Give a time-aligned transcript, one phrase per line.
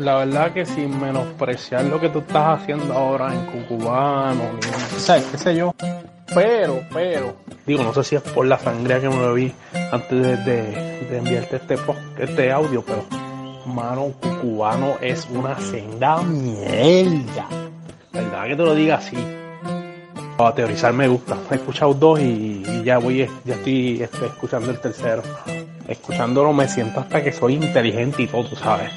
[0.00, 5.24] La verdad que sin menospreciar lo que tú estás haciendo ahora en Cucubano, ni, ¿sabes?
[5.30, 5.74] ¿Qué sé yo?
[6.34, 7.36] Pero, pero,
[7.66, 9.52] digo, no sé si es por la sangre que me bebí
[9.92, 11.76] antes de, de, de enviarte este,
[12.18, 13.04] este audio, pero,
[13.66, 17.46] mano, Cucubano es una senda mierda.
[18.10, 19.18] ¿Verdad que te lo diga así?
[20.38, 21.36] A teorizar me gusta.
[21.50, 25.22] He escuchado dos y, y ya voy, ya estoy, estoy escuchando el tercero
[25.90, 28.92] escuchándolo me siento hasta que soy inteligente y todo, sabes.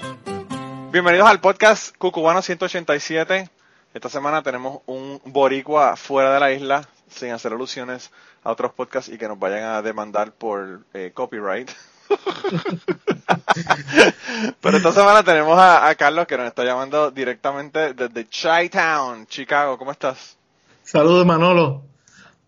[0.94, 3.50] Bienvenidos al podcast Cucubano 187.
[3.96, 8.12] Esta semana tenemos un boricua fuera de la isla, sin hacer alusiones
[8.44, 11.72] a otros podcasts y que nos vayan a demandar por eh, copyright.
[14.62, 19.80] Pero esta semana tenemos a, a, Carlos que nos está llamando directamente desde Chi-Town, Chicago.
[19.80, 20.38] ¿Cómo estás?
[20.84, 21.82] Saludos, Manolo.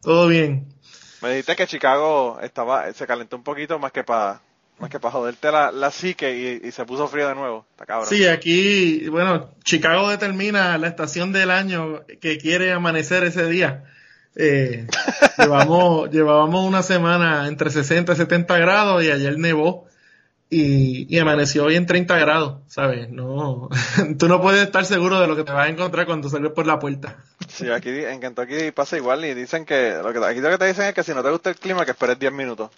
[0.01, 0.71] ¿Todo bien?
[1.23, 4.39] Me dijiste que Chicago estaba, se calentó un poquito más que para
[4.79, 7.65] más que para joderte la, la psique y, se puso frío de nuevo.
[7.71, 8.09] Está cabrón.
[8.09, 13.85] Sí, aquí, bueno, Chicago determina la estación del año que quiere amanecer ese día.
[14.35, 14.87] Eh,
[15.37, 19.87] llevamos, llevábamos una semana entre 60 y 70 grados y ayer nevó
[20.49, 23.09] y, y amaneció hoy en 30 grados, ¿sabes?
[23.09, 23.69] No,
[24.19, 26.67] tú no puedes estar seguro de lo que te vas a encontrar cuando sales por
[26.67, 27.17] la puerta.
[27.47, 30.67] Sí, aquí en Kentucky pasa igual y dicen que, lo que aquí lo que te
[30.67, 32.69] dicen es que si no te gusta el clima que esperes 10 minutos.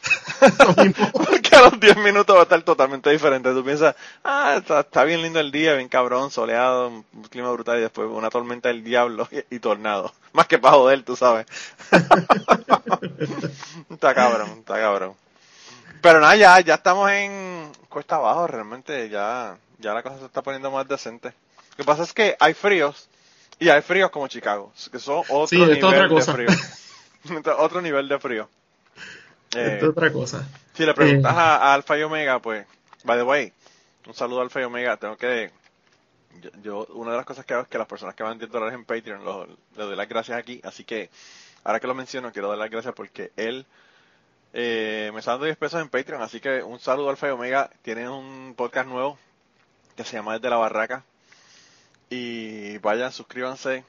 [1.12, 3.52] Porque a los 10 minutos va a estar totalmente diferente.
[3.52, 7.78] Tú piensas, ah, está, está, bien lindo el día, bien cabrón, soleado, un clima brutal
[7.78, 10.12] y después una tormenta del diablo y, y tornado.
[10.32, 11.46] Más que para joder, tú sabes.
[13.90, 15.14] está cabrón, está cabrón.
[16.00, 20.42] Pero nada, ya, ya estamos en cuesta abajo, realmente ya, ya la cosa se está
[20.42, 21.34] poniendo más decente.
[21.70, 23.10] Lo que pasa es que hay fríos,
[23.60, 26.32] y hay fríos como Chicago, que son otro sí, nivel otra cosa.
[26.32, 27.54] de frío.
[27.58, 28.48] otro nivel de frío.
[29.54, 30.46] Eh, es otra cosa.
[30.74, 31.38] Si le preguntas eh.
[31.38, 32.66] a, a, Alfa y Omega, pues,
[33.04, 33.52] by the way,
[34.06, 35.50] un saludo a Alfa y Omega, tengo que...
[36.40, 38.50] Yo, yo, una de las cosas que hago es que las personas que van 10
[38.50, 41.10] dólares en Patreon, lo, le doy las gracias aquí, así que,
[41.64, 43.66] ahora que lo menciono, quiero dar las gracias porque él
[44.52, 47.30] eh, me está dando 10 pesos en Patreon, así que un saludo a Alfa y
[47.30, 49.18] Omega, tienen un podcast nuevo
[49.96, 51.04] que se llama Desde la Barraca,
[52.10, 53.84] y vayan, suscríbanse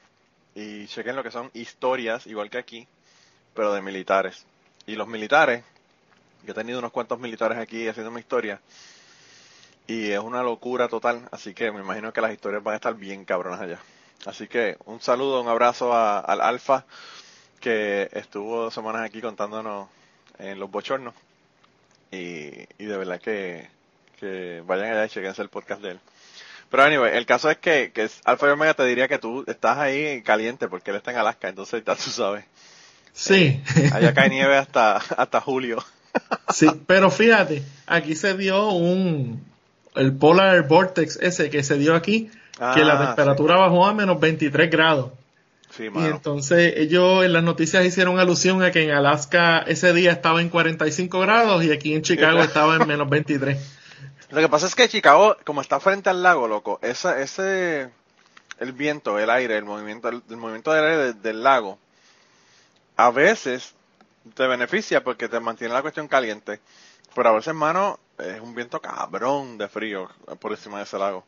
[0.54, 2.88] y chequen lo que son historias, igual que aquí,
[3.54, 4.46] pero de militares.
[4.86, 5.64] Y los militares,
[6.44, 8.60] yo he tenido unos cuantos militares aquí haciendo mi historia,
[9.86, 12.94] y es una locura total, así que me imagino que las historias van a estar
[12.94, 13.78] bien cabronas allá.
[14.26, 16.84] Así que un saludo, un abrazo a, al Alfa,
[17.60, 19.88] que estuvo dos semanas aquí contándonos
[20.38, 21.14] en los bochornos.
[22.10, 23.68] Y, y de verdad que,
[24.20, 26.00] que vayan allá y chequense el podcast de él.
[26.70, 29.78] Pero anyway, el caso es que, que Alfa y Omega te diría que tú estás
[29.78, 32.44] ahí caliente porque él está en Alaska, entonces ya tú sabes.
[33.12, 33.62] Sí.
[33.76, 35.84] Eh, allá cae nieve hasta, hasta julio.
[36.52, 39.44] sí, pero fíjate, aquí se dio un,
[39.94, 43.60] el polar vortex ese que se dio aquí, ah, que la temperatura sí.
[43.60, 45.10] bajó a menos 23 grados.
[45.70, 50.12] Sí, y entonces ellos en las noticias hicieron alusión a que en Alaska ese día
[50.12, 53.58] estaba en 45 grados y aquí en Chicago estaba en menos 23.
[54.28, 57.88] Lo que pasa es que Chicago, como está frente al lago, loco, esa, ese,
[58.58, 61.78] el viento, el aire, el movimiento, el, el movimiento del aire de, del lago,
[63.02, 63.74] a veces
[64.34, 66.60] te beneficia porque te mantiene la cuestión caliente.
[67.14, 70.08] Pero a veces, hermano, es un viento cabrón de frío
[70.38, 71.26] por encima de ese lago.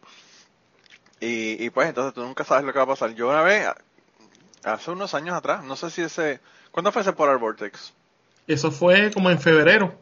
[1.18, 3.12] Y, y pues entonces tú nunca sabes lo que va a pasar.
[3.14, 3.68] Yo una vez,
[4.62, 6.40] hace unos años atrás, no sé si ese...
[6.70, 7.92] ¿Cuándo fue ese Polar Vortex?
[8.46, 9.98] Eso fue como en febrero.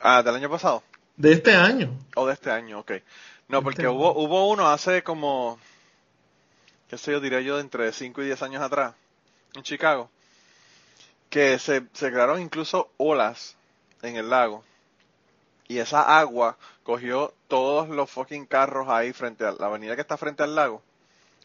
[0.00, 0.82] Ah, del año pasado.
[1.16, 1.96] De este año.
[2.16, 2.92] O oh, de este año, ok.
[3.48, 5.58] No, porque este hubo, hubo uno hace como,
[6.88, 8.94] qué sé yo, diría yo, de entre 5 y 10 años atrás,
[9.54, 10.10] en Chicago,
[11.30, 13.56] que se, se crearon incluso olas
[14.02, 14.64] en el lago.
[15.68, 20.16] Y esa agua cogió todos los fucking carros ahí frente a la avenida que está
[20.16, 20.82] frente al lago.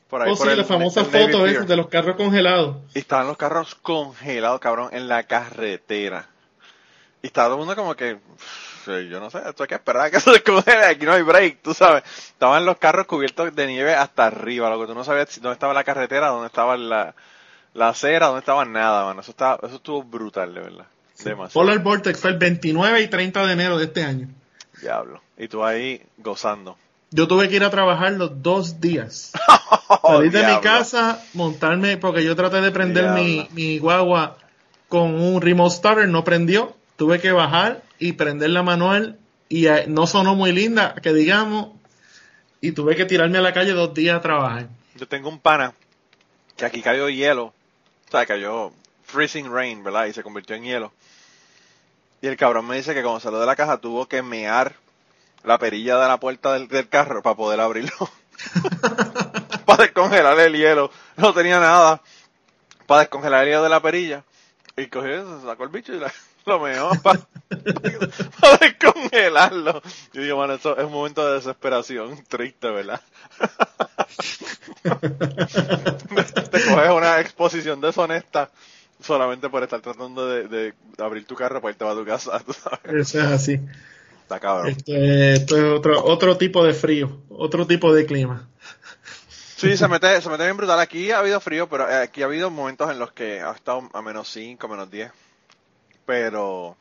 [0.09, 2.77] Por ahí, oh, por sí, el, la famosa foto esa de los carros congelados.
[2.93, 6.27] Y estaban los carros congelados, cabrón, en la carretera.
[7.23, 8.19] Y estaba todo el mundo como que,
[8.85, 11.61] yo no sé, esto hay que esperar a que se descongele, aquí no hay break,
[11.61, 12.03] tú sabes.
[12.05, 15.73] Estaban los carros cubiertos de nieve hasta arriba, lo que tú no sabías dónde estaba
[15.73, 17.15] la carretera, dónde estaba la,
[17.73, 19.21] la acera, dónde estaba nada, mano.
[19.21, 20.85] Eso, estaba, eso estuvo brutal, de verdad.
[21.23, 21.53] Demasiado.
[21.53, 24.27] Polar Vortex fue el 29 y 30 de enero de este año.
[24.81, 25.21] Diablo.
[25.38, 26.77] Y tú ahí gozando.
[27.12, 29.33] Yo tuve que ir a trabajar los dos días.
[29.88, 30.57] oh, Salir de diablo.
[30.57, 34.38] mi casa, montarme, porque yo traté de prender mi, mi, guagua
[34.88, 36.75] con un remote starter, no prendió.
[36.95, 39.17] Tuve que bajar y prender la manual
[39.50, 41.69] y no sonó muy linda, que digamos,
[42.62, 44.69] y tuve que tirarme a la calle dos días a trabajar.
[44.95, 45.74] Yo tengo un pana
[46.56, 47.53] que aquí cayó hielo,
[48.11, 48.73] o sea, cayó
[49.05, 50.07] freezing rain, ¿verdad?
[50.07, 50.91] Y se convirtió en hielo.
[52.21, 54.75] Y el cabrón me dice que cuando salió de la caja tuvo que mear
[55.45, 58.11] la perilla de la puerta del, carro para poder abrirlo.
[59.65, 60.91] para descongelar el hielo.
[61.15, 62.01] No tenía nada
[62.85, 64.25] para descongelar el hielo de la perilla.
[64.75, 66.11] Y cogió sacó el bicho y la,
[66.45, 67.19] lo mejor para,
[68.39, 69.81] para descongelarlo.
[70.13, 73.01] Y digo, bueno, eso es un momento de desesperación triste, ¿verdad?
[76.51, 78.49] Te coges una exposición deshonesta
[79.01, 82.53] solamente por estar tratando de, de abrir tu carro para irte a tu casa, ¿tú
[82.53, 82.79] sabes?
[82.85, 83.59] Eso es así.
[84.21, 84.69] Está cabrón.
[84.69, 88.47] Este, esto es otro, otro tipo de frío, otro tipo de clima.
[89.61, 90.79] Sí, se mete, se mete bien brutal.
[90.79, 93.89] Aquí ha habido frío, pero eh, aquí ha habido momentos en los que ha estado
[93.93, 95.11] a menos 5, menos 10.
[96.11, 96.75] Pero,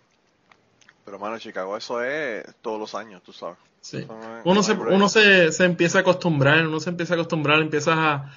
[1.05, 3.59] pero mano, Chicago, eso es todos los años, tú sabes.
[3.81, 4.05] Sí.
[4.05, 7.61] No Uno, no se, uno se, se empieza a acostumbrar, uno se empieza a acostumbrar,
[7.61, 8.33] empiezas a,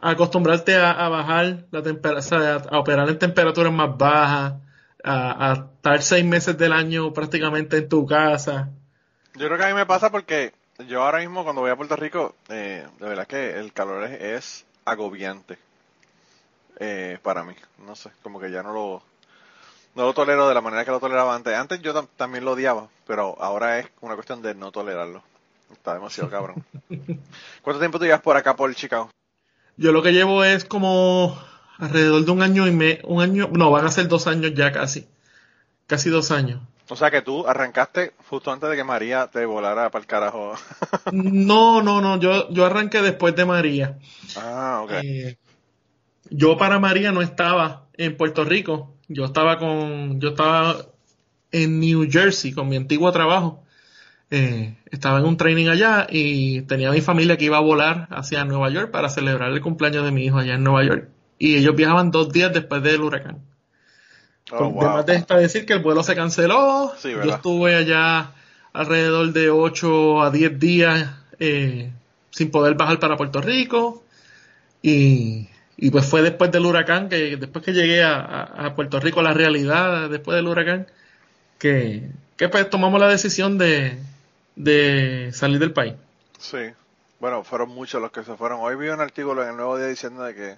[0.00, 4.52] a acostumbrarte a, a bajar la temperatura, a, operar en temperaturas más bajas,
[5.02, 8.68] a, a estar seis meses del año prácticamente en tu casa.
[9.36, 10.52] Yo creo que a mí me pasa porque
[10.88, 14.20] yo ahora mismo cuando voy a Puerto Rico, eh, de verdad que el calor es,
[14.20, 15.56] es agobiante
[16.80, 17.54] eh, para mí.
[17.78, 19.02] No sé, como que ya no lo,
[19.94, 21.54] no lo tolero de la manera que lo toleraba antes.
[21.54, 25.22] Antes yo tam- también lo odiaba, pero ahora es una cuestión de no tolerarlo.
[25.72, 26.64] Está demasiado cabrón.
[27.62, 29.10] ¿Cuánto tiempo tú llevas por acá por Chicago?
[29.76, 31.36] Yo lo que llevo es como
[31.78, 34.70] alrededor de un año y me, un año, no, van a ser dos años ya
[34.72, 35.08] casi,
[35.86, 36.60] casi dos años.
[36.88, 40.54] O sea que tú arrancaste justo antes de que María te volara para el carajo.
[41.12, 43.98] No, no, no, yo, yo arranqué después de María.
[44.36, 44.90] ah, ok.
[45.02, 45.36] Eh,
[46.30, 48.94] yo para María no estaba en Puerto Rico.
[49.14, 50.76] Yo estaba con, yo estaba
[51.52, 53.62] en New Jersey con mi antiguo trabajo.
[54.30, 58.44] Eh, estaba en un training allá y tenía mi familia que iba a volar hacia
[58.44, 61.08] Nueva York para celebrar el cumpleaños de mi hijo allá en Nueva York.
[61.38, 63.38] Y ellos viajaban dos días después del huracán.
[64.50, 64.82] Oh, Con- wow.
[64.82, 66.92] Además de esta decir que el vuelo se canceló.
[66.98, 68.32] Sí, Yo estuve allá
[68.72, 71.92] alrededor de 8 a 10 días eh,
[72.30, 74.02] sin poder bajar para Puerto Rico.
[74.82, 79.34] Y, y pues fue después del huracán, que después que llegué a, Puerto Rico, la
[79.34, 80.86] realidad después del huracán,
[81.58, 83.98] que, que pues tomamos la decisión de,
[84.56, 85.94] de salir del país.
[86.38, 86.70] Sí.
[87.20, 88.60] Bueno, fueron muchos los que se fueron.
[88.60, 90.56] Hoy vi un artículo en el Nuevo Día diciendo de que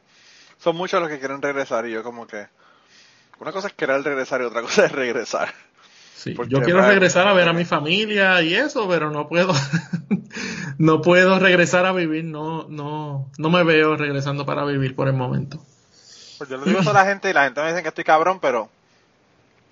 [0.58, 2.46] son muchos los que quieren regresar y yo como que
[3.38, 5.52] una cosa es querer regresar y otra cosa es regresar.
[6.16, 9.52] Sí, yo quiero regresar a ver a mi familia y eso, pero no puedo,
[10.78, 15.14] no puedo regresar a vivir, no, no, no me veo regresando para vivir por el
[15.14, 15.58] momento.
[16.38, 18.04] Pues yo le digo eso a la gente y la gente me dice que estoy
[18.04, 18.68] cabrón, pero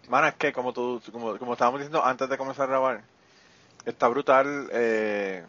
[0.09, 3.01] mano, es que como tú como, como estábamos diciendo antes de comenzar a grabar,
[3.85, 5.45] está brutal eh,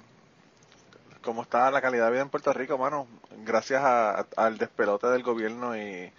[1.22, 3.08] cómo está la calidad de vida en Puerto Rico, mano,
[3.46, 6.12] gracias a- a- al despelote del gobierno y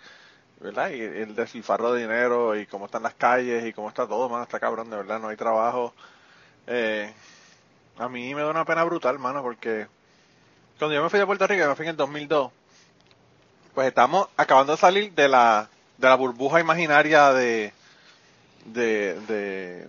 [0.60, 0.90] ¿verdad?
[0.90, 4.44] Y el despilfarro de dinero y cómo están las calles y cómo está todo, mano,
[4.44, 5.94] está cabrón, de verdad, no hay trabajo.
[6.66, 7.12] Eh,
[7.98, 9.86] a mí me da una pena brutal, mano, porque
[10.78, 12.52] cuando yo me fui de Puerto Rico, yo me fui en el 2002,
[13.74, 17.72] pues estamos acabando de salir de la, de la burbuja imaginaria de,
[18.66, 19.88] de, de,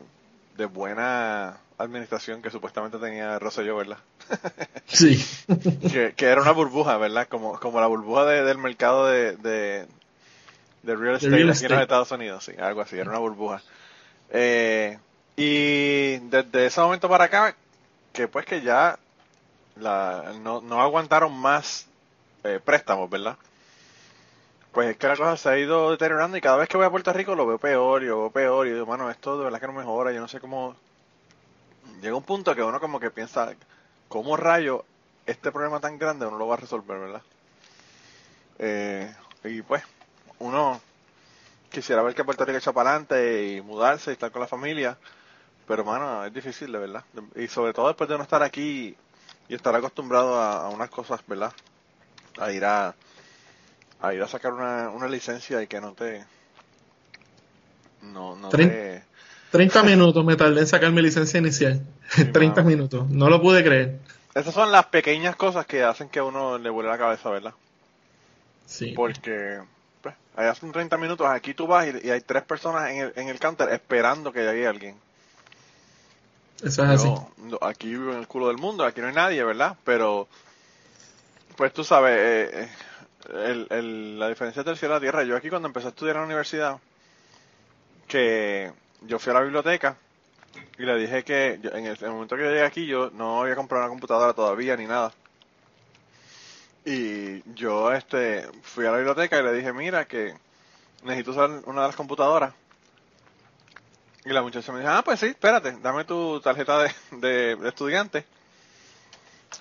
[0.57, 3.97] de buena administración que supuestamente tenía Rosselló, ¿verdad?
[4.87, 5.23] Sí.
[5.91, 7.27] que, que era una burbuja, ¿verdad?
[7.29, 9.87] Como, como la burbuja de- del mercado de, de,
[10.87, 11.81] de real estate real aquí en los.
[11.81, 13.61] Estados Unidos, sí, algo así, era una burbuja.
[14.29, 14.97] Eh,
[15.35, 17.55] y desde ese momento para acá,
[18.13, 18.97] que pues que ya
[19.75, 21.87] la, no, no aguantaron más
[22.45, 23.37] eh, préstamos, ¿verdad?
[24.71, 26.89] Pues es que la cosa se ha ido deteriorando y cada vez que voy a
[26.89, 29.59] Puerto Rico lo veo peor, y lo veo peor, y digo, mano, esto de verdad
[29.59, 30.75] que no mejora, yo no sé cómo...
[32.01, 33.53] Llega un punto que uno como que piensa,
[34.07, 34.85] ¿cómo rayo
[35.25, 37.21] este problema tan grande uno lo va a resolver, verdad?
[38.59, 39.13] Eh,
[39.43, 39.83] y pues,
[40.39, 40.81] uno
[41.69, 44.97] quisiera ver que Puerto Rico echa para adelante y mudarse y estar con la familia,
[45.67, 47.03] pero mano, es difícil, de verdad.
[47.35, 48.95] Y sobre todo después de no estar aquí
[49.49, 51.53] y estar acostumbrado a, a unas cosas, ¿verdad?
[52.39, 52.95] A ir a,
[54.01, 56.25] a ir a sacar una, una licencia y que no te...
[58.01, 59.03] No, no te...
[59.51, 61.81] 30 minutos me tardé en sacar mi licencia inicial.
[62.33, 62.69] 30 mano.
[62.69, 63.09] minutos.
[63.09, 63.99] No lo pude creer.
[64.35, 67.53] Esas son las pequeñas cosas que hacen que a uno le vuele la cabeza, ¿verdad?
[68.65, 68.93] Sí.
[68.95, 69.59] Porque
[70.11, 73.13] pues, allá son 30 minutos, aquí tú vas y, y hay tres personas en el,
[73.15, 74.95] en el counter esperando que llegue alguien.
[76.61, 77.15] Eso es así.
[77.49, 79.77] Yo, aquí vivo en el culo del mundo, aquí no hay nadie, ¿verdad?
[79.83, 80.27] Pero,
[81.55, 82.69] pues tú sabes, eh, eh,
[83.51, 85.23] el, el- la diferencia del cielo a la tierra.
[85.23, 86.79] Yo aquí cuando empecé a estudiar en la universidad,
[88.07, 88.71] que
[89.01, 89.97] yo fui a la biblioteca
[90.79, 93.11] y le dije que yo- en el, en el momento que yo llegué aquí yo
[93.11, 95.13] no había comprado una computadora todavía ni nada.
[96.89, 100.33] Y yo este fui a la biblioteca y le dije, mira que
[101.03, 102.53] necesito usar una de las computadoras.
[104.23, 106.89] Y la muchacha me dijo, ah, pues sí, espérate, dame tu tarjeta de,
[107.57, 108.23] de, estudiante.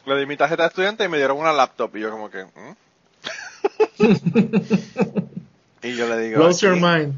[0.05, 1.97] Le di mi tarjeta de estudiante y me dieron una laptop.
[1.97, 2.45] Y yo como que...
[2.45, 2.77] ¿mm?
[5.89, 6.37] y yo le digo...
[6.41, 7.15] Close your "Aquí- mind.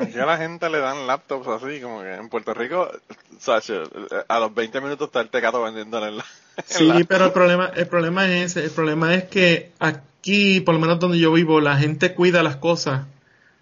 [0.00, 2.88] Aquí a la gente le dan laptops así, como que en Puerto Rico,
[4.28, 6.24] a los 20 minutos está el tecato vendiéndole en la...
[6.56, 8.64] en Sí, la- pero el problema, el problema es ese.
[8.64, 12.56] El problema es que aquí, por lo menos donde yo vivo, la gente cuida las
[12.56, 13.06] cosas.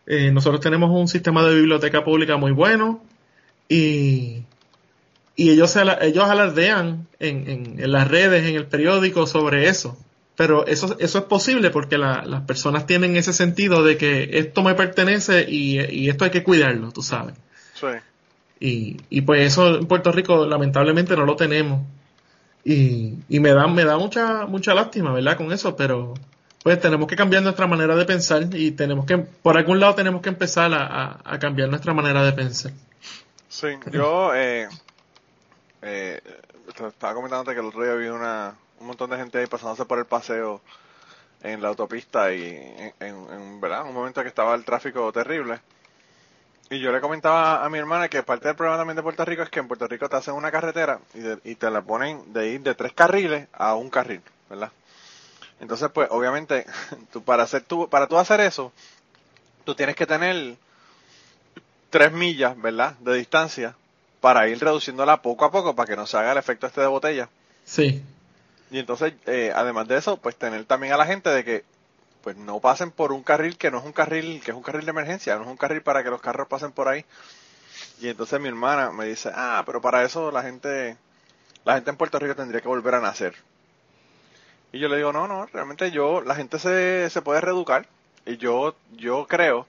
[0.06, 3.00] Eh, nosotros tenemos un sistema de biblioteca pública muy bueno
[3.68, 4.42] y,
[5.36, 9.96] y ellos, se ellos alardean en, en, en las redes, en el periódico sobre eso.
[10.40, 14.62] Pero eso, eso es posible porque la- las personas tienen ese sentido de que esto
[14.62, 17.34] me pertenece y, y esto hay que cuidarlo, tú sabes.
[17.74, 17.88] Sí.
[18.58, 21.82] Y, y pues eso en Puerto Rico lamentablemente no lo tenemos.
[22.64, 25.36] Y, y me da, me da mucha, mucha lástima, ¿verdad?
[25.36, 26.14] Con eso, pero
[26.62, 30.22] pues tenemos que cambiar nuestra manera de pensar y tenemos que, por algún lado tenemos
[30.22, 32.72] que empezar a, a- a cambiar nuestra manera de pensar.
[33.46, 34.68] Sí, yo eh,
[35.82, 36.18] eh,
[36.88, 39.98] estaba comentándote que el otro día vi una, un montón de gente ahí pasándose por
[39.98, 40.60] el paseo
[41.42, 43.84] en la autopista y en, en- en, ¿verdad?
[43.86, 45.60] un momento que estaba el tráfico terrible.
[46.70, 49.42] Y yo le comentaba a mi hermana que parte del problema también de Puerto Rico
[49.42, 52.32] es que en Puerto Rico te hacen una carretera y, de- y te la ponen
[52.32, 54.70] de ir de tres carriles a un carril, ¿verdad?
[55.60, 56.64] Entonces, pues, obviamente,
[57.12, 58.72] tú, para hacer tú, para tú hacer eso,
[59.64, 60.56] tú tienes que tener
[61.90, 62.94] tres millas, ¿verdad?
[63.00, 63.74] De distancia
[64.20, 66.86] para ir reduciéndola poco a poco para que no se haga el efecto este de
[66.86, 67.28] botella.
[67.64, 68.02] Sí,
[68.70, 71.64] Y entonces, eh, además de eso, pues tener también a la gente de que
[72.22, 74.84] pues no pasen por un carril que no es un carril, que es un carril
[74.86, 77.04] de emergencia, no es un carril para que los carros pasen por ahí.
[78.00, 80.98] Y entonces mi hermana me dice, ah, pero para eso la gente,
[81.64, 83.34] la gente en Puerto Rico tendría que volver a nacer.
[84.72, 87.86] Y yo le digo, no, no, realmente yo, la gente se, se puede reeducar.
[88.26, 89.66] Y yo, yo creo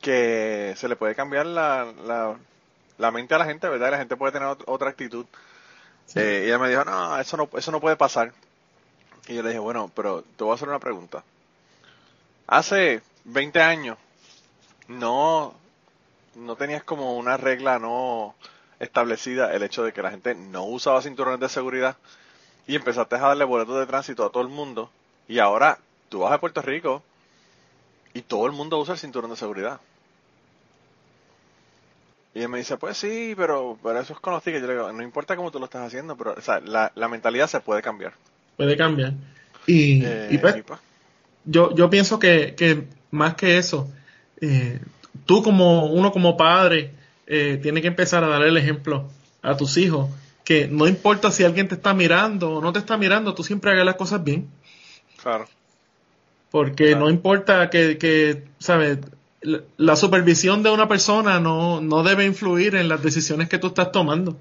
[0.00, 2.36] que se le puede cambiar la, la,
[2.98, 3.88] la mente a la gente, ¿verdad?
[3.88, 5.26] Y la gente puede tener ot- otra actitud.
[6.06, 6.18] Sí.
[6.20, 8.32] Eh, ella me dijo, no, eso no, eso no puede pasar.
[9.28, 11.24] Y yo le dije, bueno, pero te voy a hacer una pregunta.
[12.46, 13.98] Hace 20 años,
[14.88, 15.54] no,
[16.34, 18.34] no tenías como una regla no
[18.78, 21.96] establecida el hecho de que la gente no usaba cinturones de seguridad
[22.66, 24.90] y empezaste a darle boletos de tránsito a todo el mundo
[25.28, 27.02] y ahora tú vas a Puerto Rico
[28.12, 29.80] y todo el mundo usa el cinturón de seguridad.
[32.36, 34.58] Y él me dice, pues sí, pero, pero eso es conocido.
[34.58, 36.92] Y yo le digo, no importa cómo tú lo estás haciendo, pero o sea, la,
[36.94, 38.12] la mentalidad se puede cambiar.
[38.58, 39.14] puede cambiar.
[39.66, 40.78] Y, Eh, y pues, y pues,
[41.46, 43.88] yo, yo pienso que, que más que eso,
[44.42, 44.80] eh,
[45.24, 46.90] tú como uno como padre
[47.26, 49.08] eh, tiene que empezar a darle el ejemplo
[49.40, 50.10] a tus hijos
[50.44, 53.70] que no importa si alguien te está mirando o no te está mirando, tú siempre
[53.72, 54.46] hagas las cosas bien,
[55.22, 55.48] claro.
[56.50, 57.00] porque Claro.
[57.00, 58.98] no importa que, que sabes,
[59.42, 63.92] la, supervisión de una persona no, no debe influir en las decisiones que tú estás
[63.92, 64.36] tomando,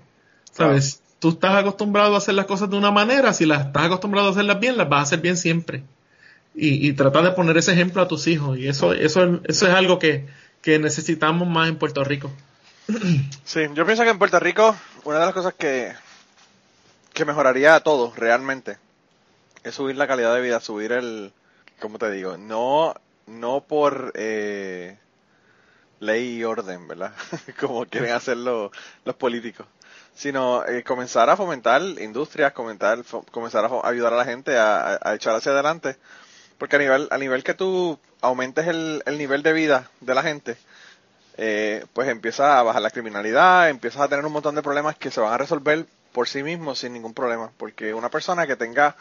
[0.51, 1.01] sabes.
[1.19, 4.31] Tú estás acostumbrado a hacer las cosas de una manera, si las estás acostumbrado a
[4.31, 5.83] hacerlas bien, las vas a hacer bien siempre
[6.53, 8.57] y, y tratar de poner ese ejemplo a tus hijos.
[8.57, 10.27] Y eso, eso, es- eso es algo que,
[10.61, 12.31] que necesitamos más en Puerto Rico.
[13.43, 14.75] Sí, yo pienso que en Puerto Rico
[15.05, 15.93] una de las cosas que,
[17.13, 18.77] que mejoraría a todos realmente
[19.63, 21.31] es subir la calidad de vida, subir el,
[21.79, 22.37] ¿cómo te digo?
[22.37, 22.93] No,
[23.27, 24.97] no por eh,
[25.99, 27.13] ley y orden, ¿verdad?
[27.59, 28.71] Como quieren hacerlo
[29.05, 29.65] los políticos,
[30.13, 35.15] sino eh, comenzar a fomentar industrias, comenzar a ayudar a la gente a, a- a
[35.15, 35.97] echar hacia adelante,
[36.57, 40.23] porque a nivel, a nivel que tú aumentes el, el nivel de vida de la
[40.23, 40.57] gente,
[41.37, 45.11] eh, pues empieza a bajar la criminalidad, empiezas a tener un montón de problemas que
[45.11, 47.51] se van a resolver por sí mismos sin ningún problema.
[47.57, 48.95] Porque una persona que tenga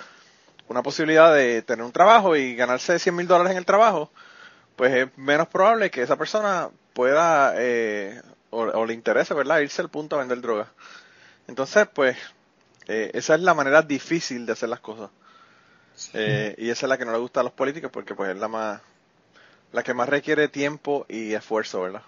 [0.68, 4.10] una posibilidad de tener un trabajo y ganarse 100 mil dólares en el trabajo,
[4.76, 9.82] pues es menos probable que esa persona pueda eh, o, o le interese, ¿verdad?, irse
[9.82, 10.68] al punto a vender drogas.
[11.46, 12.16] Entonces, pues,
[12.86, 15.10] eh, esa es la manera difícil de hacer las cosas.
[16.12, 18.36] Eh, y esa es la que no le gusta a los políticos porque pues es
[18.36, 18.80] la más
[19.72, 22.02] la que más requiere tiempo y esfuerzo, ¿verdad?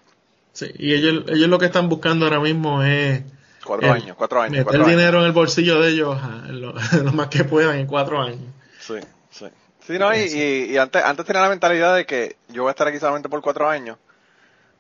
[0.53, 3.23] Sí, y ellos, ellos lo que están buscando ahora mismo es
[3.67, 4.97] Cuatro el- años, cuatro años, meter cuatro años.
[4.97, 8.41] dinero en el bolsillo de ellos a- lo, lo más que puedan en cuatro años.
[8.81, 8.95] Sí,
[9.31, 9.47] sí.
[9.87, 12.73] Sí, no, y, y, y antes, antes tenía la mentalidad de que yo voy a
[12.73, 13.99] estar aquí solamente por cuatro años.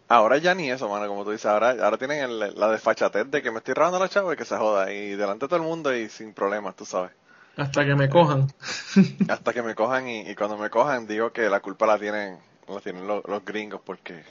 [0.09, 1.47] Ahora ya ni eso, mano, como tú dices.
[1.47, 4.37] Ahora, ahora tienen el- la desfachatez de que me estoy robando a los chavos y
[4.37, 4.93] que se joda.
[4.93, 7.11] Y delante de todo el mundo y sin problemas, tú sabes.
[7.57, 8.53] Hasta que me cojan.
[9.29, 12.39] Hasta que me cojan y, y cuando me cojan digo que la culpa la tienen,
[12.69, 14.23] la tienen los, los gringos porque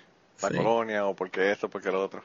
[0.42, 0.56] la Sí.
[0.58, 2.22] colonia o porque esto, porque lo otro.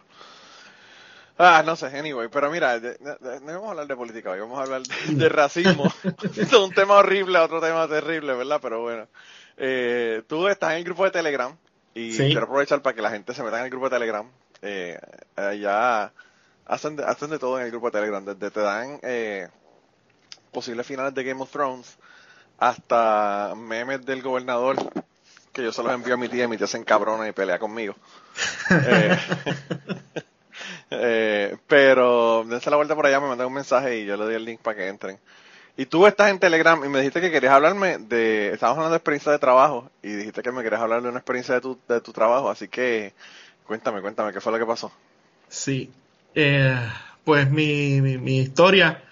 [1.42, 4.30] Ah, no sé, anyway, pero mira, de- de- de- no vamos a hablar de política
[4.30, 5.84] hoy, vamos a hablar de, racismo.
[6.36, 8.58] Es un tema horrible, otro tema terrible, ¿verdad?
[8.60, 9.08] Pero bueno,
[9.56, 11.56] eh, tú estás en el grupo de Telegram
[11.94, 12.26] y Sí.
[12.26, 14.26] quiero aprovechar para que la gente se meta en el grupo de Telegram.
[14.62, 14.98] eh,
[15.36, 16.12] allá
[16.66, 18.22] hacen de, hacen de todo en el grupo de Telegram.
[18.22, 19.48] Desde te dan eh,
[20.52, 21.96] posibles finales de Game of Thrones
[22.58, 24.76] hasta memes del gobernador
[25.54, 27.58] que yo se los envío a mi tía y mi tía se encabrona y pelea
[27.58, 27.94] conmigo.
[28.70, 29.18] eh,
[30.90, 34.34] eh, pero dense la vuelta por allá, me mandan un mensaje y yo le doy
[34.34, 35.18] el link para que entren.
[35.76, 38.98] Y tú estás en Telegram y me dijiste que querías hablarme de, estábamos hablando de
[38.98, 42.00] experiencia de trabajo y dijiste que me querías hablar de una experiencia de tu, de
[42.00, 43.14] tu trabajo, así que
[43.66, 44.92] cuéntame, cuéntame, ¿qué fue lo que pasó?
[45.48, 45.90] Sí,
[46.34, 46.76] eh,
[47.24, 49.02] pues mi, mi, mi historia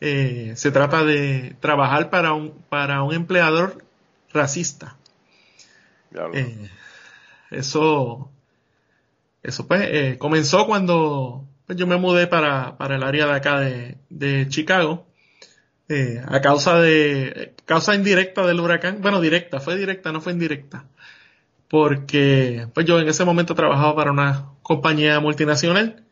[0.00, 3.82] eh, se trata de trabajar para un, para un empleador
[4.32, 4.96] racista.
[6.34, 6.70] Eh,
[7.50, 8.30] eso,
[9.44, 13.60] eso pues eh, comenzó cuando pues, yo me mudé para, para el área de acá
[13.60, 15.06] de, de Chicago.
[15.86, 20.86] Eh, a causa de causa indirecta del huracán, bueno directa, fue directa, no fue indirecta,
[21.68, 26.02] porque pues yo en ese momento trabajaba para una compañía multinacional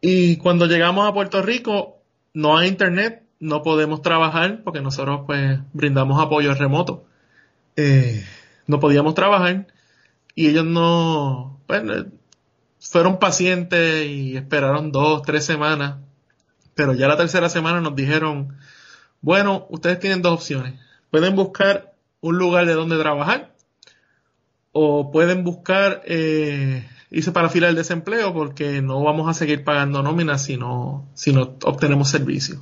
[0.00, 2.02] y cuando llegamos a Puerto Rico
[2.34, 7.04] no hay internet, no podemos trabajar porque nosotros pues brindamos apoyo remoto.
[7.76, 8.24] Eh,
[8.66, 9.68] no podíamos trabajar
[10.34, 12.06] y ellos no, bueno,
[12.78, 15.96] fueron pacientes y esperaron dos, tres semanas,
[16.74, 18.56] pero ya la tercera semana nos dijeron,
[19.20, 20.78] bueno, ustedes tienen dos opciones.
[21.10, 23.54] Pueden buscar un lugar de donde trabajar
[24.72, 29.64] o pueden buscar eh, irse para la fila del desempleo porque no vamos a seguir
[29.64, 32.60] pagando nóminas si no, si no obtenemos servicio.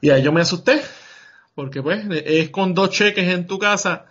[0.00, 0.82] Y ahí yo me asusté
[1.54, 4.06] porque pues es con dos cheques en tu casa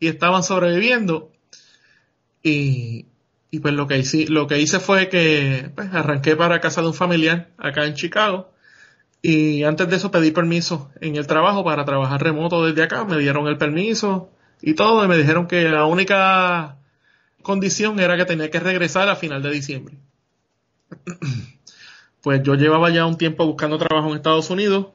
[0.00, 1.30] y estaban sobreviviendo.
[2.42, 3.06] Y,
[3.50, 6.88] y pues lo que hice, lo que hice fue que pues, arranqué para casa de
[6.88, 8.52] un familiar acá en Chicago.
[9.20, 13.04] Y antes de eso pedí permiso en el trabajo para trabajar remoto desde acá.
[13.04, 14.30] Me dieron el permiso
[14.62, 15.04] y todo.
[15.04, 16.76] Y me dijeron que la única
[17.42, 19.96] condición era que tenía que regresar a final de diciembre.
[22.20, 24.88] Pues yo llevaba ya un tiempo buscando trabajo en Estados Unidos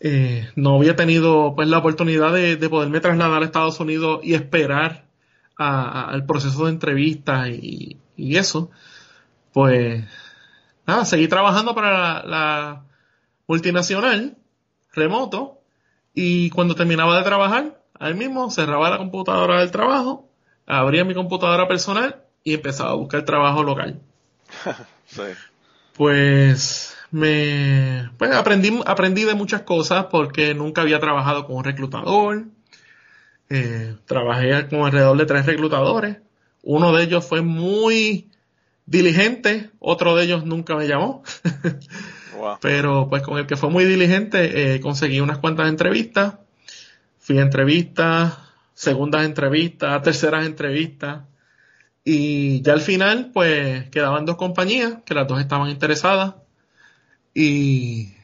[0.00, 5.07] eh, no había tenido pues la oportunidad de, poderme trasladar a Estados Unidos y esperar
[5.58, 8.70] al proceso de entrevista y, eso,
[9.52, 10.04] pues
[10.86, 12.84] nada, seguí trabajando para la,
[13.46, 14.36] multinacional
[14.92, 15.60] remoto
[16.14, 20.28] y cuando terminaba de trabajar, ahí mismo cerraba la computadora del trabajo,
[20.66, 24.00] abría mi computadora personal y empezaba a buscar trabajo local.
[25.96, 32.44] Pues me pues aprendí, aprendí de muchas cosas porque nunca había trabajado con un reclutador.
[33.50, 36.18] Eh, trabajé con alrededor de tres reclutadores.
[36.62, 38.30] Uno de ellos fue muy
[38.86, 41.22] diligente, otro de ellos nunca me llamó.
[42.60, 46.34] Pero pues con el que fue muy diligente eh, conseguí unas cuantas entrevistas.
[47.18, 48.34] Fui a entrevistas,
[48.74, 51.22] segundas entrevistas, terceras entrevistas.
[52.04, 56.34] Y ya al final pues quedaban dos compañías que las dos estaban interesadas
[57.40, 58.14] y,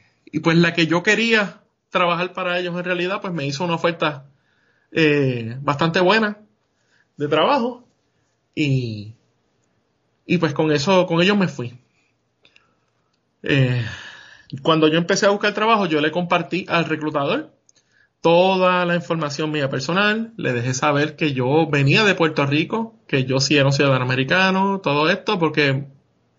[0.43, 4.25] pues la que yo quería trabajar para ellos en realidad, pues me hizo una oferta
[4.97, 6.39] eh, bastante buena
[7.17, 7.85] de trabajo
[8.55, 9.13] y,
[10.25, 11.77] y pues con eso, con ellos me fui.
[13.43, 13.85] Eh,
[14.61, 17.53] cuando yo empecé a buscar trabajo, yo le compartí al reclutador
[18.21, 23.25] toda la información mía personal, le dejé saber que yo venía de Puerto Rico, que
[23.25, 25.85] yo sí era un ciudadano americano, todo esto, porque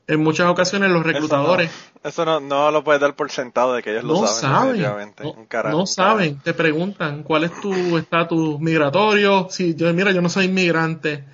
[0.06, 1.70] en muchas ocasiones los reclutadores...
[2.04, 4.80] Eso no, no, lo puedes dar por sentado de que ellos no lo saben.
[5.70, 9.48] no, saben, te preguntan cuál es tu estatus migratorio.
[9.50, 11.24] Si yo, mira, yo no soy inmigrante,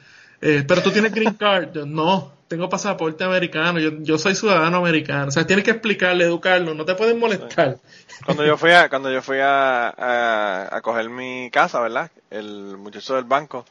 [0.40, 1.76] eh, pero tú tienes green card.
[1.84, 5.28] no, tengo pasaporte americano, yo, yo soy ciudadano americano.
[5.28, 7.76] O sea, tienes que explicarle, educarlo, no te pueden molestar.
[8.24, 12.10] Cuando yo fui a, cuando yo fui a, a, a coger mi casa, ¿verdad?
[12.30, 13.66] El muchacho del banco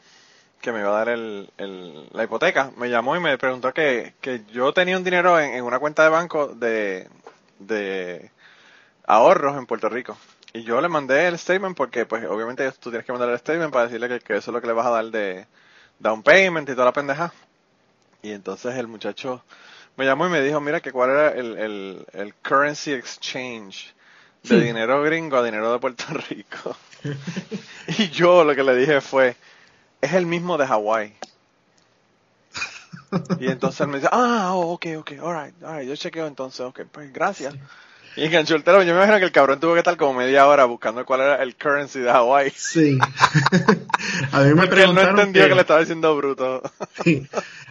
[0.62, 4.13] que me iba a dar el, el, la hipoteca, me llamó y me preguntó que,
[4.21, 7.10] que yo tenía un dinero en, una cuenta de banco de,
[7.60, 8.32] de
[9.06, 10.17] ahorros en Puerto Rico.
[10.54, 13.71] Y yo le mandé el statement porque, pues, obviamente tú tienes que mandar el statement
[13.71, 15.47] para decirle que, eso es lo que le vas a dar de
[16.00, 17.34] down payment y toda la pendeja.
[18.21, 19.43] Y entonces el muchacho
[19.97, 23.93] me llamó y me dijo, mira, que cuál era el, el, el currency exchange
[24.43, 26.76] de dinero gringo a dinero de Puerto Rico.
[27.97, 29.36] y yo lo que le dije fue,
[30.02, 31.14] es el mismo de Hawái.
[33.40, 36.82] Y entonces él me dice, ah, oh, ok, ok, alright, alright, yo chequeo entonces, ok,
[36.92, 37.56] pues gracias.
[38.16, 38.86] Y enganchó el teléfono.
[38.86, 41.44] Yo me imagino que el cabrón tuvo que estar como media hora buscando cuál era
[41.44, 42.52] el currency de Hawái.
[42.56, 42.98] Sí.
[44.32, 45.16] a mí me preguntaron.
[45.16, 46.62] no entendió que, le estaba diciendo bruto.
[47.04, 47.26] sí.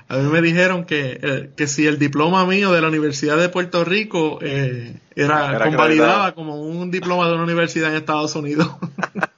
[0.09, 3.49] A mí me dijeron que, eh, que si el diploma mío de la Universidad de
[3.49, 8.69] Puerto Rico eh, era, era convalidaba como un diploma de una universidad en Estados Unidos.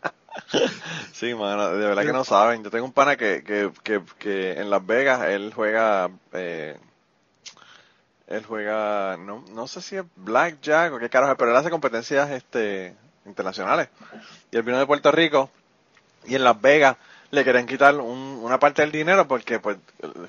[1.22, 2.64] Sí, mano, de verdad que no saben.
[2.64, 6.76] Yo tengo un pana que, que, que, que en Las Vegas él juega eh,
[8.26, 12.28] él juega, no, no sé si es Blackjack o qué carajo, pero él hace competencias
[12.30, 13.88] este, internacionales.
[14.50, 15.48] Y él vino de Puerto Rico
[16.26, 16.96] y en Las Vegas
[17.30, 19.76] le querían quitar una parte del dinero porque, pues,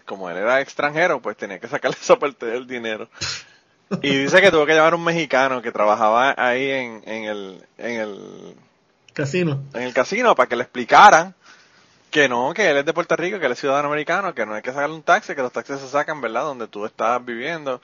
[0.05, 3.09] como él era extranjero, pues tenía que sacarle esa parte del dinero.
[4.03, 7.65] Y dice que tuvo que llamar a un mexicano que trabajaba ahí en, en el,
[7.79, 8.55] en el
[9.13, 9.63] casino.
[9.73, 11.35] En el casino para que le explicaran
[12.11, 14.53] que no, que él es de Puerto Rico, que él es ciudadano americano, que no
[14.53, 16.43] hay que sacarle un taxi, que los taxis se sacan, ¿verdad?
[16.43, 17.81] Donde tú estás viviendo.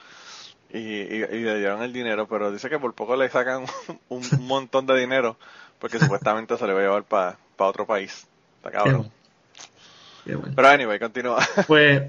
[0.72, 3.64] Y, y, le dieron el dinero, pero dice que por poco le sacan
[4.08, 5.36] un, montón de dinero
[5.80, 8.28] porque supuestamente se le va a llevar para otro país.
[8.58, 9.10] Está cabrón.
[10.24, 11.44] Pero anyway, continúa.
[11.66, 12.02] Pues,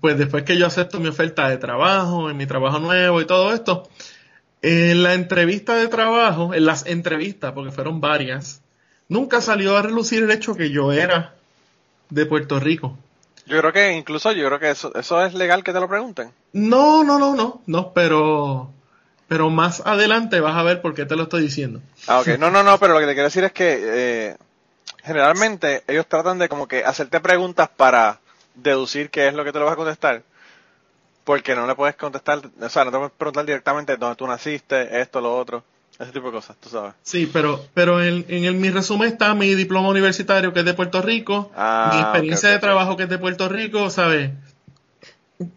[0.00, 3.54] pues después que yo acepto mi oferta de trabajo, en mi trabajo nuevo y todo
[3.54, 3.88] esto,
[4.62, 8.60] en la entrevista de trabajo, en las entrevistas, porque fueron varias,
[9.08, 11.34] nunca salió a relucir el hecho que yo era
[12.10, 12.96] de Puerto Rico.
[13.46, 16.30] Yo creo que incluso yo creo que eso, eso es legal que te lo pregunten.
[16.52, 18.70] No, no, no, no, no, pero
[19.30, 21.80] pero más adelante vas a ver por qué te lo estoy diciendo.
[22.08, 22.38] Ah, ok.
[22.38, 24.36] No, no, no, pero lo que te quiero decir es que eh,
[25.04, 28.18] generalmente ellos tratan de como que hacerte preguntas para
[28.56, 30.22] deducir qué es lo que te lo vas a contestar.
[31.24, 35.00] Porque no le puedes contestar, o sea, no te puedes preguntar directamente dónde tú naciste,
[35.00, 35.62] esto, lo otro,
[35.98, 36.94] ese tipo de cosas, tú sabes.
[37.02, 41.02] Sí, pero, pero en, en mi resumen está mi diploma universitario que es de Puerto
[41.02, 44.30] Rico, ah, mi experiencia de trabajo que es de Puerto Rico, ¿sabes?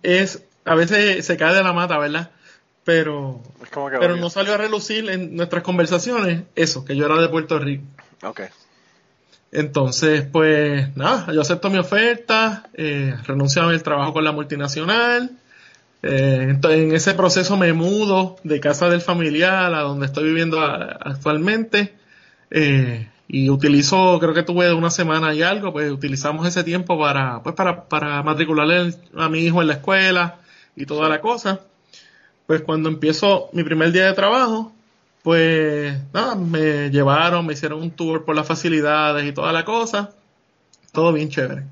[0.02, 2.32] Es, a veces se cae de la mata, ¿verdad?
[2.84, 7.58] Pero, pero no salió a relucir en nuestras conversaciones eso, que yo era de Puerto
[7.58, 7.86] Rico.
[8.23, 8.41] Ok.
[9.54, 15.38] Entonces, pues nada, yo acepto mi oferta, eh, renuncio al trabajo con la multinacional.
[16.04, 21.96] Eh, en ese proceso me mudo de casa del familiar a donde estoy viviendo actualmente.
[22.52, 27.42] Eh, y utilizo, creo que tuve una semana y algo, pues utilizamos ese tiempo para,
[27.42, 30.39] pues para, para matricularle a mi hijo en la escuela
[30.76, 31.62] y toda la cosa.
[32.46, 34.74] Pues cuando empiezo mi primer día de trabajo,
[35.24, 40.12] pues nada, me llevaron, me hicieron un tour por las facilidades y toda la cosa.
[40.92, 41.63] Todo bien chévere.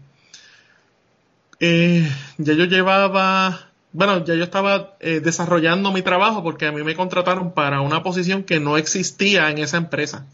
[1.60, 6.84] Eh, ya yo llevaba, bueno, ya yo estaba eh, desarrollando mi trabajo porque a mí
[6.84, 10.26] me contrataron para una posición que no existía en esa empresa.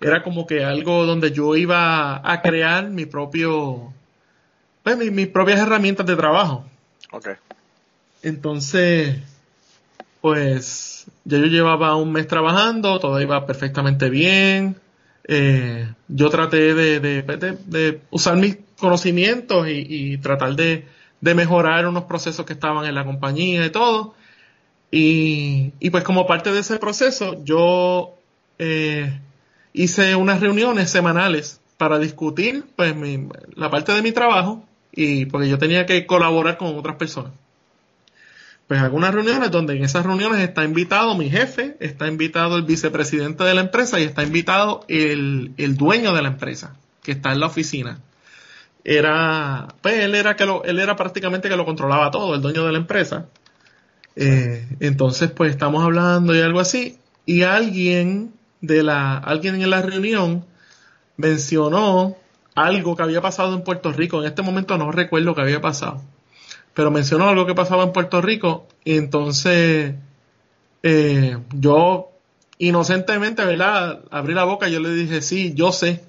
[0.00, 3.92] Era como que algo donde yo iba a crear mi propio,
[4.82, 6.64] pues mis propias herramientas de trabajo.
[7.12, 7.34] Okay.
[8.22, 9.16] Entonces,
[10.20, 14.76] pues ya yo llevaba un mes trabajando, todo iba perfectamente bien.
[15.28, 20.86] Eh, yo traté pues, de, usar mis conocimientos y, tratar de,
[21.34, 24.14] mejorar unos procesos que estaban en la compañía y todo.
[24.90, 28.14] Y, pues como parte de ese proceso, yo
[28.58, 29.20] eh,
[29.72, 32.94] hice unas reuniones semanales para discutir pues
[33.54, 37.32] la parte de mi trabajo y porque yo tenía que colaborar con otras personas
[38.66, 43.44] pues algunas reuniones donde en esas reuniones está invitado mi jefe, está invitado el vicepresidente
[43.44, 47.46] de la empresa y está invitado el, dueño de la empresa, que está en la
[47.46, 48.00] oficina.
[48.88, 52.64] Era, pues él era que lo, él era prácticamente que lo controlaba todo, el dueño
[52.64, 53.26] de la empresa.
[54.14, 59.82] Eh, entonces, pues estamos hablando y algo así, y alguien de la, alguien en la
[59.82, 60.44] reunión
[61.16, 62.16] mencionó
[62.54, 64.20] algo que había pasado en Puerto Rico.
[64.20, 66.02] En este momento no recuerdo que había pasado
[66.76, 69.94] pero mencionó algo que pasaba en Puerto Rico y entonces
[70.82, 72.10] eh, yo
[72.58, 74.00] inocentemente, ¿verdad?
[74.10, 76.04] Abrí la boca y yo le dije, sí, yo sé.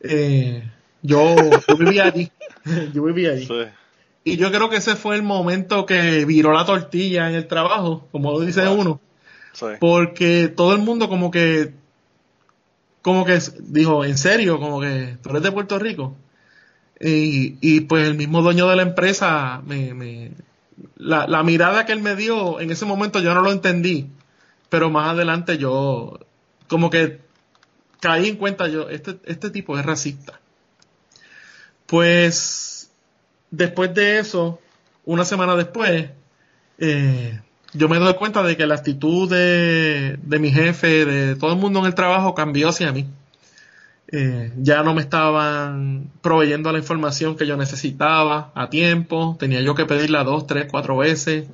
[0.00, 0.68] Eh,
[1.04, 1.36] yo,
[1.78, 2.32] vivía allí.
[2.94, 3.46] yo vivía allí.
[4.24, 8.08] Y yo creo que ese fue el momento que viró la tortilla en el trabajo,
[8.10, 9.00] como dice uno.
[9.78, 11.74] Porque todo el mundo como que,
[13.02, 16.16] como que dijo, en serio, como que tú eres de Puerto Rico.
[16.98, 20.32] Y, y pues el mismo dueño de la empresa, me, me,
[20.96, 24.08] la, la mirada que él me dio en ese momento yo no lo entendí,
[24.70, 26.18] pero más adelante yo
[26.66, 27.20] como que
[28.00, 30.40] caí en cuenta yo, este, este tipo es racista.
[31.86, 32.90] Pues
[33.50, 34.60] después de eso,
[35.04, 36.10] una semana después,
[36.78, 37.40] eh,
[37.72, 41.58] yo me doy cuenta de que la actitud de, de mi jefe, de todo el
[41.58, 43.06] mundo en el trabajo cambió hacia mí.
[44.16, 49.74] Eh, ya no me estaban proveyendo la información que yo necesitaba a tiempo, tenía yo
[49.74, 51.48] que pedirla dos, tres, cuatro veces.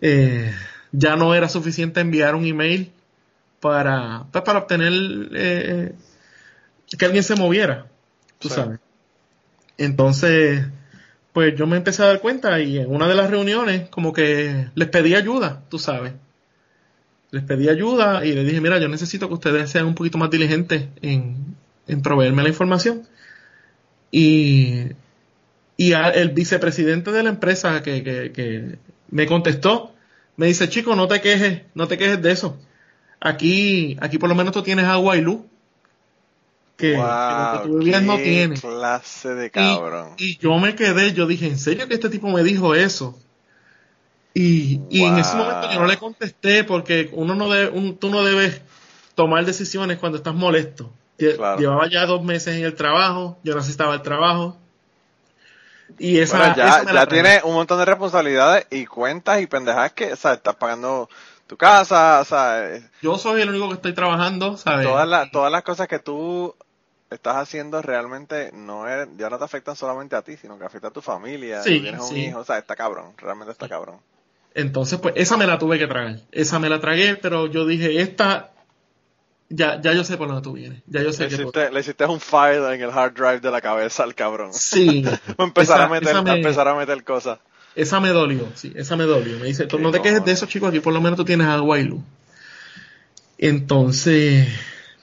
[0.00, 0.50] Eh,
[0.92, 2.90] ya no era suficiente enviar un email
[3.60, 4.92] para, pues, para obtener
[5.34, 5.94] eh,
[6.96, 7.86] que alguien se moviera,
[8.38, 8.78] tú sabes.
[9.78, 10.64] Entonces,
[11.32, 14.68] pues yo me empecé a dar cuenta y en una de las reuniones como que
[14.74, 16.12] les pedí ayuda, tú sabes.
[17.30, 20.30] Les pedí ayuda y les dije, mira, yo necesito que ustedes sean un poquito más
[20.30, 21.56] diligentes en,
[21.88, 23.02] en proveerme la información.
[24.12, 24.90] Y,
[25.76, 28.78] y el vicepresidente de la empresa que, que,
[29.10, 29.92] me contestó,
[30.36, 32.58] me dice, chico, no te quejes, no te quejes de eso.
[33.20, 35.40] Aquí, aquí por lo menos tú tienes agua y luz.
[36.76, 38.56] Que, wow, que tú vivías no tiene.
[38.56, 40.14] clase de cabrón.
[40.18, 43.18] Y, y, yo me quedé, yo dije, ¿en serio que este tipo me dijo eso?
[44.34, 44.86] Y, wow.
[44.90, 48.24] y en ese momento yo no le contesté porque uno no debe, un, tú no
[48.24, 48.60] debes
[49.14, 50.90] tomar decisiones cuando estás molesto.
[51.16, 51.60] Claro.
[51.60, 54.58] Llevaba ya dos meses en el trabajo, yo necesitaba el trabajo.
[55.98, 59.92] Y esa, bueno, ya, esa ya tiene un montón de responsabilidades y cuentas y pendejadas
[59.92, 61.08] que, o sea, estás pagando
[61.46, 64.86] tu casa, o sea, yo soy el único que estoy trabajando, ¿sabes?
[64.86, 66.56] Todas, la, todas las cosas que tú
[67.14, 70.88] estás haciendo realmente no es, ya no te afectan solamente a ti, sino que afecta
[70.88, 72.26] a tu familia, sí, tienes un sí.
[72.26, 73.96] hijo, o sea, está cabrón, realmente está cabrón.
[74.54, 78.00] Entonces, pues esa me la tuve que tragar, esa me la tragué, pero yo dije,
[78.00, 78.52] esta
[79.48, 80.82] ya, ya yo sé por dónde tú vienes.
[80.86, 83.50] Ya yo sé le, que hiciste, le hiciste un file en el hard drive de
[83.50, 84.52] la cabeza al cabrón.
[84.52, 85.04] Sí.
[85.38, 87.38] empezar, esa, a meter, me, empezar a meter cosas.
[87.76, 89.38] Esa me dolió, sí, esa me dolió.
[89.38, 91.78] Me dice, no te quejes de eso, chicos, aquí por lo menos tú tienes agua
[91.78, 92.00] y luz.
[93.36, 94.48] Entonces,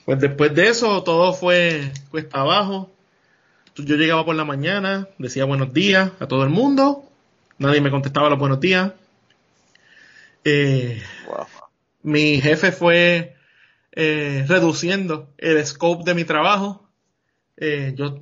[0.06, 2.92] pues después de eso, todo fue cuesta abajo.
[3.76, 7.04] Yo llegaba por la mañana, decía buenos días a todo el mundo.
[7.58, 8.92] Nadie me contestaba los buenos días.
[10.44, 11.46] Eh, wow.
[12.04, 13.36] Mi jefe fue
[13.94, 16.88] eh, reduciendo el scope de mi trabajo.
[17.58, 18.20] Eh, yo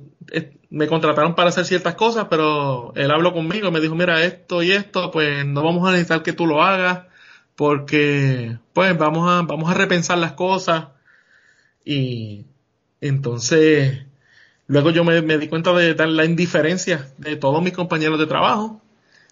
[0.70, 4.62] me contrataron para hacer ciertas cosas, pero él habló conmigo y me dijo, mira, esto
[4.62, 7.06] y esto, pues no vamos a necesitar que tú lo hagas,
[7.56, 10.88] porque pues vamos a, vamos a repensar las cosas.
[11.84, 12.44] Y
[13.00, 14.00] entonces,
[14.66, 18.26] luego yo me, me di cuenta de, de, la indiferencia de todos mis compañeros de
[18.26, 18.80] trabajo,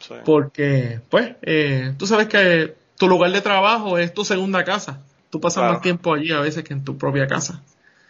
[0.01, 0.15] Sí.
[0.25, 5.01] porque pues eh, tú sabes que tu lugar de trabajo es tu segunda casa.
[5.29, 5.73] Tú pasas Claro.
[5.75, 7.63] más tiempo allí a veces que en tu propia casa.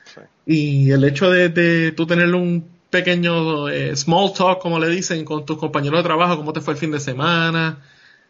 [0.04, 0.20] Sí.
[0.46, 5.24] Y el hecho de, de tú tener un pequeño eh, small talk, como le dicen,
[5.24, 7.78] con tus compañeros de trabajo, cómo te fue el fin de semana,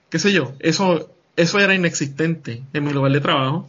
[0.09, 3.69] qué sé yo, eso, eso era inexistente en mi lugar de trabajo.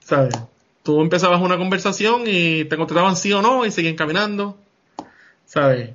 [0.00, 0.34] ¿Sabes?
[0.82, 4.58] Tú empezabas una conversación y te contestaban sí o no y seguían caminando.
[5.44, 5.90] ¿Sabes?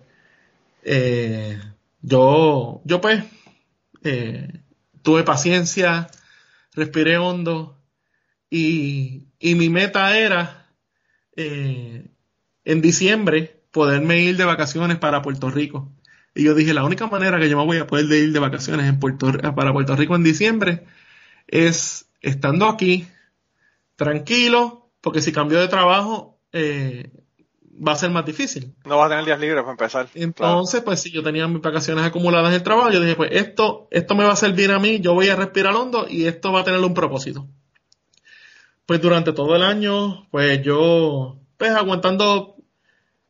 [0.84, 1.60] Eh,
[2.02, 3.24] yo, yo pues,
[4.04, 4.62] eh,
[5.02, 6.08] tuve paciencia,
[6.74, 7.78] respiré hondo
[8.50, 10.67] y, y mi meta era
[11.36, 12.08] eh,
[12.63, 15.91] en diciembre poderme ir de vacaciones para Puerto Rico.
[16.34, 18.39] Y yo dije, la única manera que yo me voy a poder de ir de
[18.39, 20.86] vacaciones en Puerto, para Puerto Rico en diciembre
[21.48, 23.08] es estando aquí,
[23.95, 27.12] tranquilo, porque si cambio de trabajo eh,
[27.86, 28.73] va a ser más difícil.
[28.86, 30.08] No vas a tener días libres para empezar.
[30.15, 33.88] Entonces, pues si yo tenía mis vacaciones acumuladas en el trabajo, yo dije, pues esto,
[33.91, 36.62] esto me va a servir a mí, yo voy a respirar hondo y esto va
[36.62, 37.47] a tener un propósito.
[38.86, 42.55] Pues durante todo el año, pues yo, pues aguantando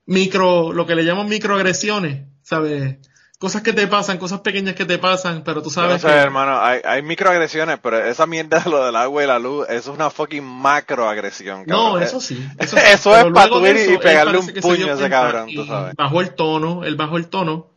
[0.06, 2.97] micro, lo que le llaman microagresiones, ¿sabes?
[3.38, 6.21] Cosas que te pasan, cosas pequeñas que te pasan, pero tú sabes no sé, que...
[6.21, 9.91] hermano, hay, hay microagresiones, pero esa mierda de lo del agua y la luz, eso
[9.91, 12.04] es una fucking macroagresión, No, cabrón.
[12.04, 12.36] eso sí.
[12.60, 12.84] Eso, sí.
[12.93, 15.95] eso Pero es para ir eso, y pegarle un puño a ese cabrón, tú sabes.
[15.95, 17.71] Bajó el tono, él bajó el tono,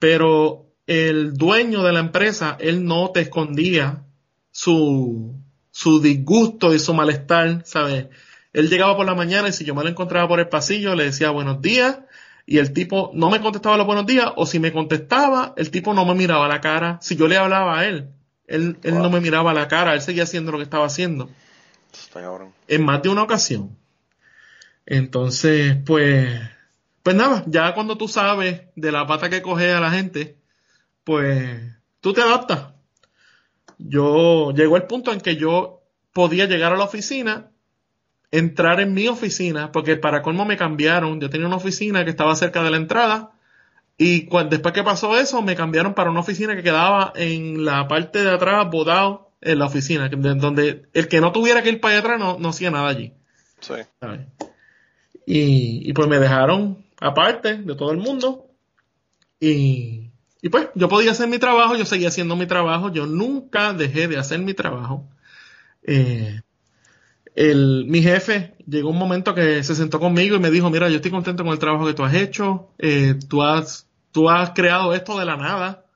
[0.00, 4.02] pero el dueño de la empresa, él no te escondía
[4.50, 5.32] su,
[5.70, 8.06] su disgusto y su malestar, ¿sabes?
[8.52, 11.04] Él llegaba por la mañana y si yo me lo encontraba por el pasillo, le
[11.04, 12.00] decía buenos días
[12.46, 15.94] y el tipo no me contestaba los buenos días o si me contestaba, el tipo
[15.94, 16.98] no me miraba la cara.
[17.00, 18.08] Si yo le hablaba a él,
[18.46, 19.02] él, él Wow.
[19.04, 21.30] no me miraba la cara, él seguía haciendo lo que estaba haciendo
[22.68, 23.76] en más de una ocasión.
[24.86, 26.28] Entonces, pues,
[27.02, 30.36] pues nada, ya cuando tú sabes de la pata que coge a la gente,
[31.04, 31.60] pues
[32.00, 32.72] tú te adaptas.
[33.78, 37.51] Yo llegó el punto en que yo podía llegar a la oficina,
[38.32, 41.20] entrar en mi oficina, porque para colmo me cambiaron.
[41.20, 43.30] Yo tenía una oficina que estaba cerca de la entrada
[43.98, 47.86] y cuan- después que pasó eso me cambiaron para una oficina que quedaba en la
[47.88, 51.94] parte de atrás, bodado en la oficina, donde el que no tuviera que ir para
[51.94, 53.12] allá atrás no, no hacía nada allí.
[53.60, 53.74] Sí.
[55.26, 58.46] Y, y pues me dejaron aparte de todo el mundo.
[59.40, 63.72] Y, y pues yo podía hacer mi trabajo, yo seguía haciendo mi trabajo, yo nunca
[63.72, 65.08] dejé de hacer mi trabajo.
[65.84, 66.40] Eh,
[67.34, 70.96] el, mi jefe llegó un momento que se sentó conmigo y me dijo, mira, yo
[70.96, 74.94] estoy contento con el trabajo que tú has hecho, eh, tú has, tú has creado
[74.94, 75.86] esto de la nada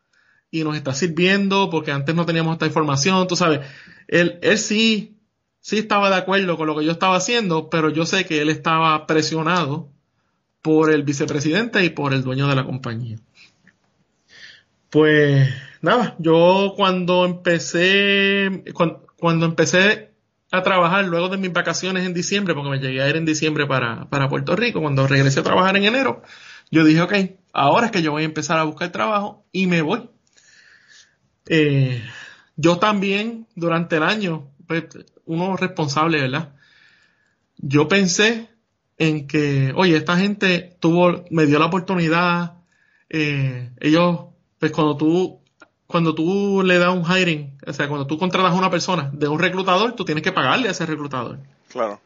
[0.51, 3.61] y nos está sirviendo porque antes no teníamos esta información, tú sabes,
[4.09, 5.18] él, él sí,
[5.61, 8.49] sí estaba de acuerdo con lo que yo estaba haciendo, pero yo sé que él
[8.49, 9.90] estaba presionado
[10.62, 13.18] por el vicepresidente y por el dueño de la compañía.
[14.90, 15.49] Pues
[15.83, 20.15] nada, yo cuando empecé, cuando, cuando empecé
[20.57, 23.66] a trabajar luego de mis vacaciones en diciembre, porque me llegué a ir en diciembre
[23.66, 26.23] para, para Puerto Rico, cuando regresé a trabajar en enero,
[26.71, 27.14] yo dije, ok,
[27.53, 30.11] ahora es que yo voy a empezar a buscar trabajo y me voy.
[31.49, 32.03] eh,
[32.57, 34.85] yo también durante el año, pues,
[35.27, 36.55] uno responsable, ¿verdad?
[37.59, 38.49] Yo pensé
[38.99, 42.55] en que, oye, esta gente tuvo, me dio la oportunidad,
[43.11, 44.27] eh, ellos,
[44.59, 45.40] pues cuando tú,
[45.87, 49.29] cuando tú le das un hiring, o sea, cuando tú contratas a una persona de
[49.29, 51.38] un reclutador, tú tienes que pagarle a ese reclutador.
[51.68, 52.01] Claro.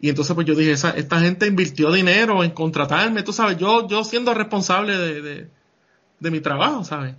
[0.00, 3.86] Y entonces pues yo dije, esa, esta gente invirtió dinero en contratarme, tú sabes, yo,
[3.88, 5.48] yo siendo responsable de, de,
[6.20, 7.14] de mi trabajo, ¿sabes?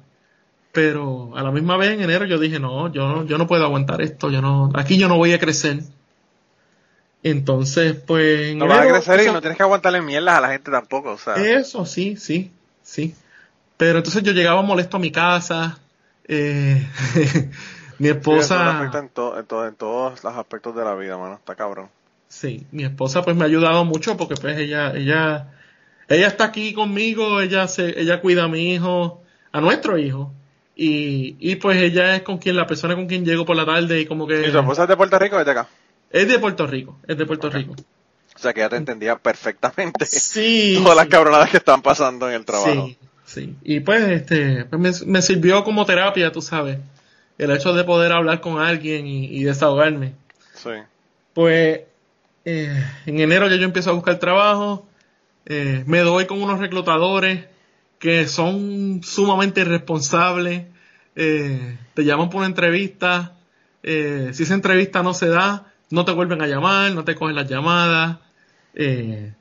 [0.71, 4.01] Pero a la misma vez en enero yo dije, no, yo, yo no puedo aguantar
[4.01, 5.81] esto, yo no, aquí yo no voy a crecer.
[7.23, 8.51] Entonces, pues...
[8.51, 10.69] en No vas a enero, crecer y no tienes que aguantarle mierdas a la gente
[10.69, 11.33] tampoco, o sea.
[11.35, 12.51] Eso, sí, sí,
[12.83, 13.15] sí.
[13.77, 15.77] Pero entonces yo llegaba molesto a mi casa,
[16.27, 16.85] eh,
[17.99, 18.77] mi sí, eso esposa...
[18.79, 21.35] afecta en, to- en to- en todos los aspectos de la vida, mano.
[21.35, 21.89] Está cabrón.
[22.27, 25.53] Sí, mi esposa pues me ha ayudado mucho porque pues ella, ella,
[26.09, 30.33] ella está aquí conmigo, ella se, ella cuida a mi hijo, a nuestro hijo.
[30.75, 33.99] Y, y pues ella es con quien, la persona con quien llego por la tarde
[34.01, 35.67] y como que ¿Y tu esposa es de Puerto Rico o es de acá?
[36.11, 37.49] es de Puerto Rico, es de Puerto.
[37.49, 37.73] Rico.
[38.35, 40.77] O sea que ya te entendía perfectamente Sí.
[40.83, 41.11] todas las sí.
[41.11, 42.87] cabronadas que están pasando en el trabajo.
[42.87, 43.55] Sí, sí.
[43.63, 46.79] Y pues, este, pues me, me sirvió como terapia, tú sabes.
[47.37, 50.13] El hecho de poder hablar con alguien y, y desahogarme.
[50.55, 50.71] Sí.
[51.35, 51.81] Pues,
[52.45, 54.87] eh, en enero ya yo empiezo a buscar trabajo.
[55.45, 57.45] eh, me doy con unos reclutadores
[57.99, 60.63] que son sumamente irresponsables.
[61.15, 63.35] eh, te llaman por una entrevista.
[63.83, 67.35] eh, si esa entrevista no se da, no te vuelven a llamar, no te cogen
[67.35, 68.17] las llamadas.
[68.73, 69.33] eh.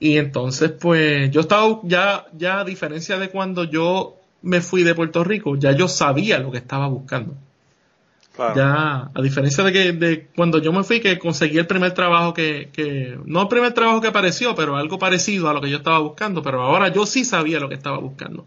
[0.00, 4.94] Y entonces, pues, yo estaba ya, ya a diferencia de cuando yo me fui de
[4.94, 7.34] Puerto Rico, ya yo sabía lo que estaba buscando.
[8.34, 8.54] Claro.
[8.54, 12.32] Ya, a diferencia de que de cuando yo me fui, que conseguí el primer trabajo
[12.32, 15.78] que, que, no el primer trabajo que apareció, pero algo parecido a lo que yo
[15.78, 18.46] estaba buscando, pero ahora yo sí sabía lo que estaba buscando.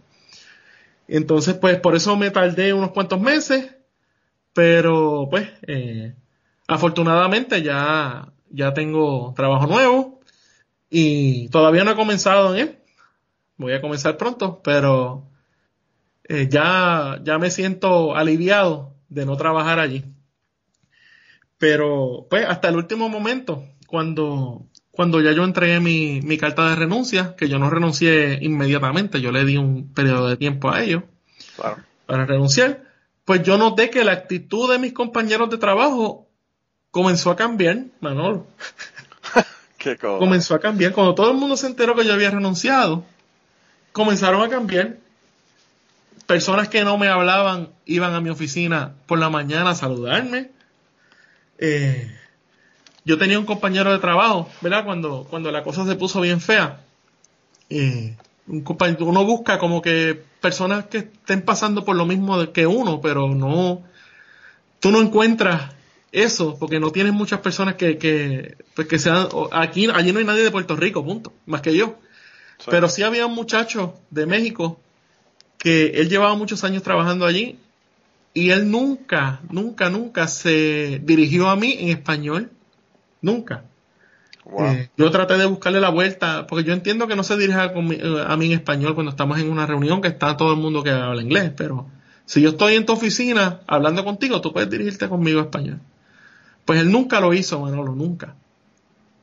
[1.09, 3.75] Entonces, pues, por eso me tardé unos cuantos meses,
[4.53, 6.13] pero, pues, eh,
[6.67, 10.20] afortunadamente ya, ya tengo trabajo nuevo
[10.91, 12.77] y todavía no he comenzado en él.
[13.57, 15.23] Voy a comenzar pronto, pero
[16.25, 20.03] eh, ya, ya me siento aliviado de no trabajar allí.
[21.57, 26.75] Pero, pues, hasta el último momento, cuando, cuando ya yo entregué mi, mi carta de
[26.75, 31.03] renuncia, que yo no renuncié inmediatamente, yo le di un periodo de tiempo a ellos
[31.55, 31.77] Claro.
[32.05, 32.83] para renunciar,
[33.23, 36.27] pues yo noté que la actitud de mis compañeros de trabajo
[36.89, 38.47] comenzó a cambiar, Manolo
[40.19, 40.91] Comenzó a cambiar.
[40.93, 43.03] Cuando todo el mundo se enteró que yo había renunciado,
[43.91, 44.97] comenzaron a cambiar.
[46.27, 50.49] Personas que no me hablaban iban a mi oficina por la mañana a saludarme.
[51.57, 52.09] Eh,
[53.03, 54.85] yo tenía un compañero de trabajo, ¿verdad?
[54.85, 56.79] Cuando, cuando la cosa se puso bien fea.
[57.69, 58.15] eh,
[58.47, 62.99] un compañ- uno busca como que personas que estén pasando por lo mismo que uno,
[63.01, 63.81] pero no,
[64.79, 65.73] tú no encuentras
[66.11, 70.25] eso, porque no tienes muchas personas que, que, pues que sean, aquí, allí no hay
[70.25, 71.99] nadie de Puerto Rico, punto, más que yo.
[72.57, 72.67] Sí.
[72.69, 74.79] Pero sí había un muchacho de México
[75.57, 77.57] que él llevaba muchos años trabajando allí
[78.33, 82.51] y él nunca, nunca, nunca se dirigió a mí en español.
[83.21, 83.65] Nunca.
[84.45, 84.65] Wow.
[84.65, 88.25] Eh, yo traté de buscarle la vuelta, porque yo entiendo que no se dirija eh,
[88.25, 90.89] a mí en español cuando estamos en una reunión que está todo el mundo que
[90.89, 91.87] habla inglés, pero
[92.25, 95.79] si yo estoy en tu oficina hablando contigo, tú puedes dirigirte conmigo en español.
[96.71, 98.35] Pues él nunca lo hizo, Manolo, nunca.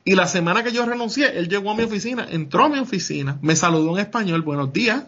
[0.05, 3.39] Y la semana que yo renuncié, él llegó a mi oficina, entró a mi oficina,
[3.41, 5.05] me saludó en español, buenos días,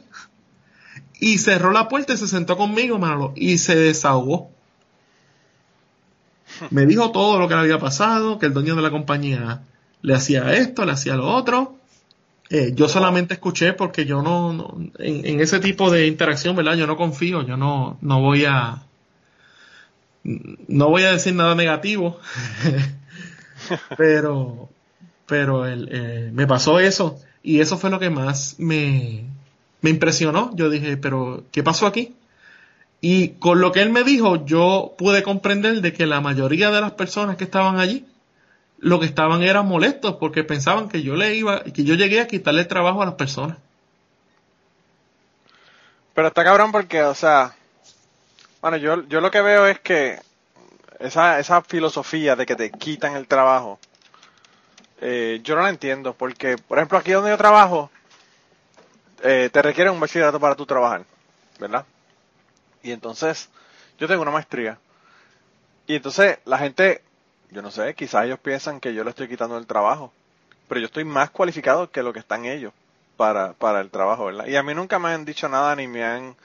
[1.19, 4.49] y cerró la puerta y se sentó conmigo, Manolo, y se desahogó.
[6.71, 9.61] Me dijo todo lo que le había pasado, que el dueño de la compañía
[10.01, 11.75] le hacía esto, le hacía lo otro.
[12.49, 16.73] Eh, yo solamente escuché porque yo no, en ese tipo de interacción, ¿verdad?
[16.73, 18.81] Yo no confío, yo no, no voy a,
[20.23, 22.19] no voy a decir nada negativo,
[23.97, 24.69] pero,
[25.25, 29.25] pero el, eh, me pasó eso y eso fue lo que más me,
[29.81, 30.55] me impresionó.
[30.55, 32.15] Yo dije, pero ¿qué pasó aquí?
[33.01, 36.81] Y con lo que él me dijo, yo pude comprender de que la mayoría de
[36.81, 38.05] las personas que estaban allí,
[38.77, 42.27] lo que estaban eran molestos porque pensaban que yo le iba, que yo llegué a
[42.27, 43.57] quitarle el trabajo a las personas.
[46.13, 47.55] Pero está cabrón porque, o sea,
[48.61, 50.19] bueno, yo, yo lo que veo es que
[50.99, 53.79] esa, esa filosofía de que te quitan el trabajo,
[55.01, 57.89] eh, yo no la entiendo porque, por ejemplo, aquí donde yo trabajo,
[59.23, 61.03] eh, te requieren un bachillerato para tu trabajar,
[61.59, 61.85] ¿verdad?
[62.83, 63.49] Y entonces,
[63.97, 64.77] yo tengo una maestría.
[65.87, 67.01] Y entonces la gente,
[67.49, 70.13] yo no sé, quizás ellos piensan que yo le estoy quitando el trabajo,
[70.67, 72.73] pero yo estoy más cualificado que lo que están ellos
[73.17, 74.47] para, para el trabajo, ¿verdad?
[74.47, 76.35] Y a mí nunca me han dicho nada ni me han,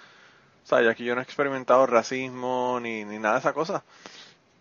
[0.66, 3.84] o sea, yo aquí yo no he experimentado racismo ni, ni nada de esa cosa.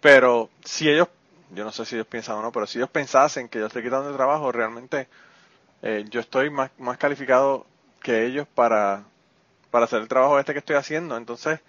[0.02, 1.08] Pero si ellos,
[1.52, 3.82] yo no sé si ellos piensan o no, pero si ellos pensasen que yo estoy
[3.82, 5.08] quitando el trabajo, realmente
[5.82, 7.66] eh, yo estoy más, más calificado
[8.04, 9.04] que ellos para,
[9.72, 11.18] para hacer el trabajo este que estoy haciendo.
[11.18, 11.60] Entonces,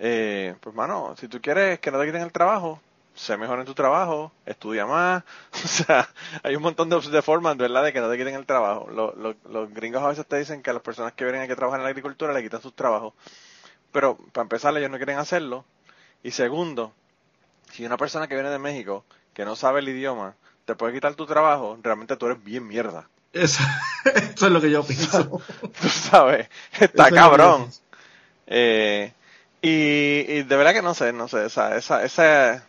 [0.00, 2.80] eh, pues mano, si tú quieres que no te quiten el trabajo,
[3.14, 5.22] sé mejor en tu trabajo, estudia más.
[5.64, 6.08] O sea,
[6.42, 8.88] hay un montón de, de formas, ¿verdad?, de que no te quiten el trabajo.
[8.90, 11.84] los gringos a veces te dicen que a las personas que vienen a trabajar en
[11.84, 13.14] la agricultura le quitan sus trabajos.
[13.92, 15.64] Pero para empezar, ellos no quieren hacerlo.
[16.22, 16.92] Y segundo,
[17.72, 20.34] si una persona que viene de México, que no sabe el idioma,
[20.64, 23.08] te puede quitar tu trabajo, realmente tú eres bien mierda.
[23.32, 23.62] Eso,
[24.14, 25.40] es lo que yo pienso.
[25.80, 27.70] tú sabes, está cabrón.
[28.46, 29.12] Eh,
[29.62, 32.64] y, de verdad que no sé, no sé, esa, esa, esa,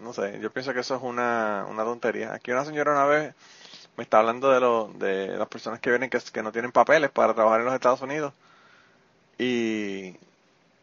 [0.00, 2.34] no sé, yo pienso que eso es una, una tontería.
[2.34, 3.34] Aquí una señora una vez
[3.96, 7.10] me está hablando de, lo, de las personas que vienen que, que no tienen papeles
[7.10, 8.32] para trabajar en los Estados Unidos.
[9.38, 10.16] Y,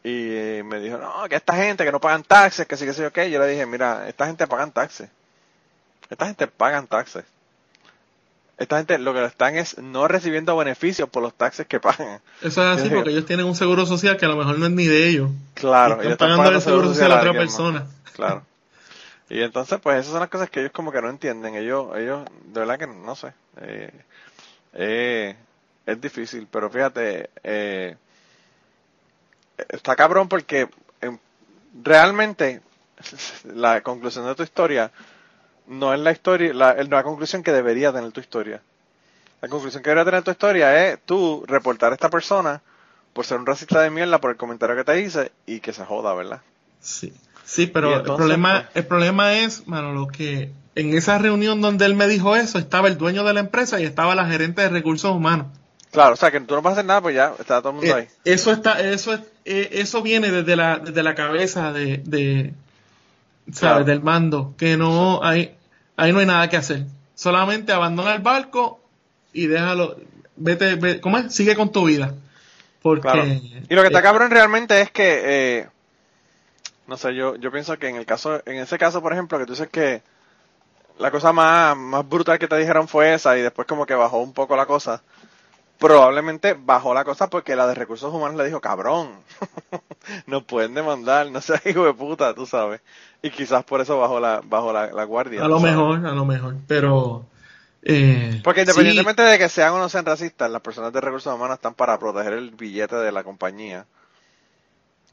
[0.06, 3.03] y me dijo, no, que esta gente que no pagan taxes, que sí, que sí,
[3.03, 3.24] ok.
[3.24, 5.10] Yo le dije, mira, esta gente pagan taxes.
[6.12, 7.26] Esta gente pagan taxes.
[8.60, 12.22] Esta gente lo que están es no recibiendo beneficios por los taxes que pagan.
[12.43, 14.72] Eso es así porque ellos tienen un seguro social que a lo mejor no es
[14.74, 15.32] ni de ellos.
[15.56, 17.88] Claro, y están pagando el seguro social a otra persona.
[18.14, 18.43] Claro.
[19.28, 21.56] Y entonces, pues esas son las cosas que ellos como que no entienden.
[21.56, 23.34] Ellos, ellos, de verdad que no sé.
[23.60, 23.91] Eh,
[24.74, 25.36] eh,
[25.88, 27.95] es difícil, pero fíjate, eh,
[29.70, 30.68] está cabrón porque
[31.01, 31.18] em,
[31.84, 32.62] realmente
[33.43, 34.91] la conclusión de tu historia
[35.68, 38.62] no es la historia, la, la conclusión que debería tener tu historia.
[39.41, 42.62] La conclusión que debería tener tu historia es tú reportar a esta persona
[43.14, 45.86] por ser un racista de mierda por el comentario que te hice y que se
[45.86, 46.41] joda, ¿verdad?
[46.80, 47.14] Sí.
[47.45, 51.86] Sí, pero el problema, pues, el problema es, mano, lo que en esa reunión donde
[51.86, 54.70] él me dijo eso, estaba el dueño de la empresa y estaba la gerente de
[54.70, 55.47] recursos humanos.
[55.95, 57.75] Claro, o sea que tú no vas a hacer nada, pues ya está todo el
[57.77, 58.07] mundo eh, ahí.
[58.23, 62.53] Eso está, eso es, eh, eso viene desde la, desde la cabeza de, de
[63.51, 63.85] ¿sabes?
[63.85, 65.55] Del mando, que no hay,
[65.95, 66.85] ahí no hay nada que hacer.
[67.15, 68.79] Solamente abandona el barco
[69.33, 69.97] y déjalo,
[70.35, 71.33] vete, vete ¿cómo es?
[71.33, 72.13] Sigue con tu vida.
[72.81, 75.67] Porque, Y lo que está cabrón realmente es que, eh,
[76.87, 79.45] no sé, yo, yo pienso que en el caso, en ese caso, por ejemplo, que
[79.45, 80.03] tú dices que
[80.99, 84.19] la cosa más, más brutal que te dijeron fue esa y después como que bajó
[84.19, 85.01] un poco la cosa
[85.80, 89.11] probablemente bajó la cosa porque la de recursos humanos le dijo, cabrón,
[90.28, 92.82] no pueden demandar, no seas hijo de puta, tú sabes.
[93.21, 95.43] Y quizás por eso bajó la, bajó la, guardia.
[95.43, 97.26] A lo mejor, a lo mejor, pero...
[97.88, 101.57] Eh, porque independientemente de que sean o no sean racistas, las personas de recursos humanos
[101.57, 103.86] están para proteger el billete de la compañía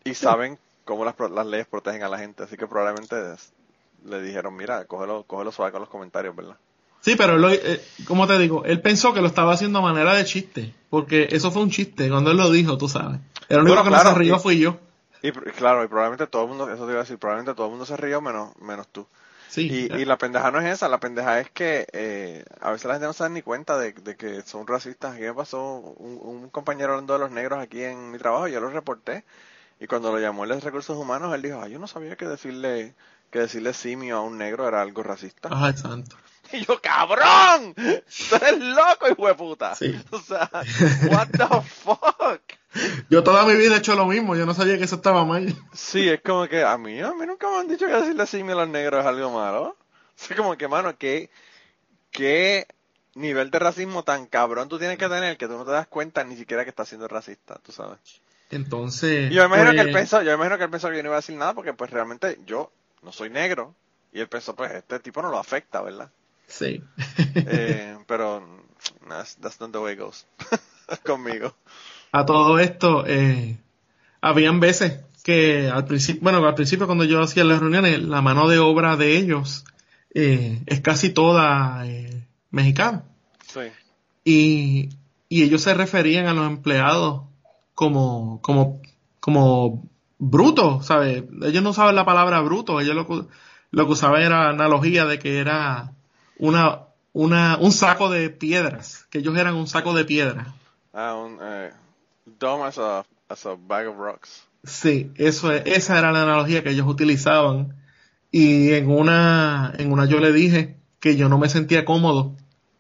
[0.05, 3.17] y saben cómo las, las leyes protegen a la gente, así que probablemente
[4.07, 6.57] le dijeron, mira, cógelo, cógelo suave con los comentarios, ¿verdad?
[7.03, 10.15] Sí, pero lo, eh, como te digo, él pensó que lo estaba haciendo a manera
[10.15, 13.19] de chiste, porque eso fue un chiste cuando él lo dijo, tú sabes.
[13.49, 14.79] El único que no se rió fui yo.
[15.21, 17.71] Y claro, y probablemente todo el mundo, eso te iba a decir, probablemente todo el
[17.71, 19.07] mundo se rió menos, menos tú.
[19.49, 22.87] Sí, y, y, la pendeja no es esa, la pendeja es que eh, a veces
[22.87, 25.15] la gente no se da ni cuenta de, que son racistas.
[25.15, 28.61] Aquí me pasó un, un, compañero hablando de los negros aquí en mi trabajo, yo
[28.61, 29.25] lo reporté,
[29.79, 32.27] y cuando lo llamó el de recursos humanos, él dijo, ay, yo no sabía que
[32.27, 32.95] decirle
[33.31, 35.49] que decirle simio a un negro era algo racista.
[35.51, 36.17] Ajá, santo.
[36.61, 39.75] Y yo, cabrón, tú eres loco, hijo de puta.
[39.75, 39.99] Sí.
[40.11, 40.51] O sea,
[41.11, 42.43] what the fuck.
[43.09, 45.55] Yo toda mi vida he hecho lo mismo, yo no sabía que eso estaba mal.
[45.73, 48.55] Sí, es como que a mí, a mí nunca me han dicho que decirle simio
[48.55, 49.77] a los negros es algo malo.
[50.19, 51.31] Es como que, mano, ¿qué,
[52.11, 52.67] qué
[53.15, 56.25] nivel de racismo tan cabrón tú tienes que tener que tú no te das cuenta
[56.25, 57.99] ni siquiera que estás siendo racista, tú sabes.
[58.51, 59.33] Entonces.
[59.33, 61.17] Yo imagino que él pues, pensó, yo imagino que él pensó que yo no iba
[61.17, 62.71] a decir nada porque pues realmente yo
[63.03, 63.75] no soy negro.
[64.13, 66.11] Y él pensó, pues este tipo no lo afecta, ¿verdad?
[66.47, 66.83] Sí.
[67.35, 68.43] eh, pero
[69.09, 70.27] that's, not the way it goes.
[71.05, 71.55] Conmigo.
[72.13, 73.59] A todo esto, eh,
[74.21, 78.49] habían veces que al principio, bueno, al principio cuando yo hacía las reuniones, la mano
[78.49, 79.65] de obra de ellos
[80.15, 83.05] eh, es casi toda eh, mexicana.
[83.47, 83.61] Sí.
[84.25, 84.89] Y,
[85.29, 87.23] y ellos se referían a los empleados
[87.75, 88.83] como, como,
[89.21, 89.89] como
[90.19, 91.25] bruto, ¿sabes?
[91.43, 93.29] Ellos no saben la palabra bruto, ellos lo,
[93.71, 95.93] lo que usaban era analogía de que era
[96.43, 100.49] una, una, un saco de piedras, que ellos eran un saco de piedras.
[100.93, 101.71] Ah, un eh,
[102.41, 104.43] dumb as a, as a bag of rocks.
[104.65, 107.77] Sí, eso es, esa era la analogía que ellos utilizaban.
[108.33, 112.35] Y en una, en una yo le dije que yo no me sentía cómodo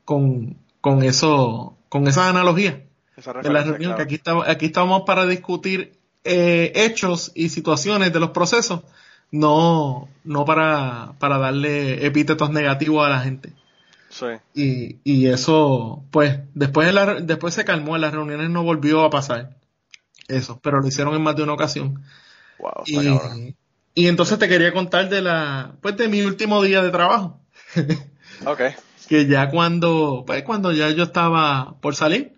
[0.04, 2.84] con, con eso, con esa analogía.
[3.16, 8.18] de la reunión, que aquí, estamos, aquí estamos para discutir eh, hechos y situaciones de
[8.18, 8.80] los procesos,
[9.32, 13.52] no, no para, para darle epítetos negativos a la gente.
[14.10, 14.26] Sí.
[14.54, 19.02] Y, y eso, pues, después, de la, después se calmó, en las reuniones no volvió
[19.04, 19.56] a pasar.
[20.28, 22.04] eso, pero lo hicieron en más de una ocasión.
[22.58, 22.84] Wow.
[22.86, 23.56] Y,
[23.94, 27.40] y entonces te quería contar de la, pues de mi último día de trabajo.
[28.44, 28.60] Ok.
[29.08, 32.32] que ya cuando, pues cuando ya yo estaba por salir,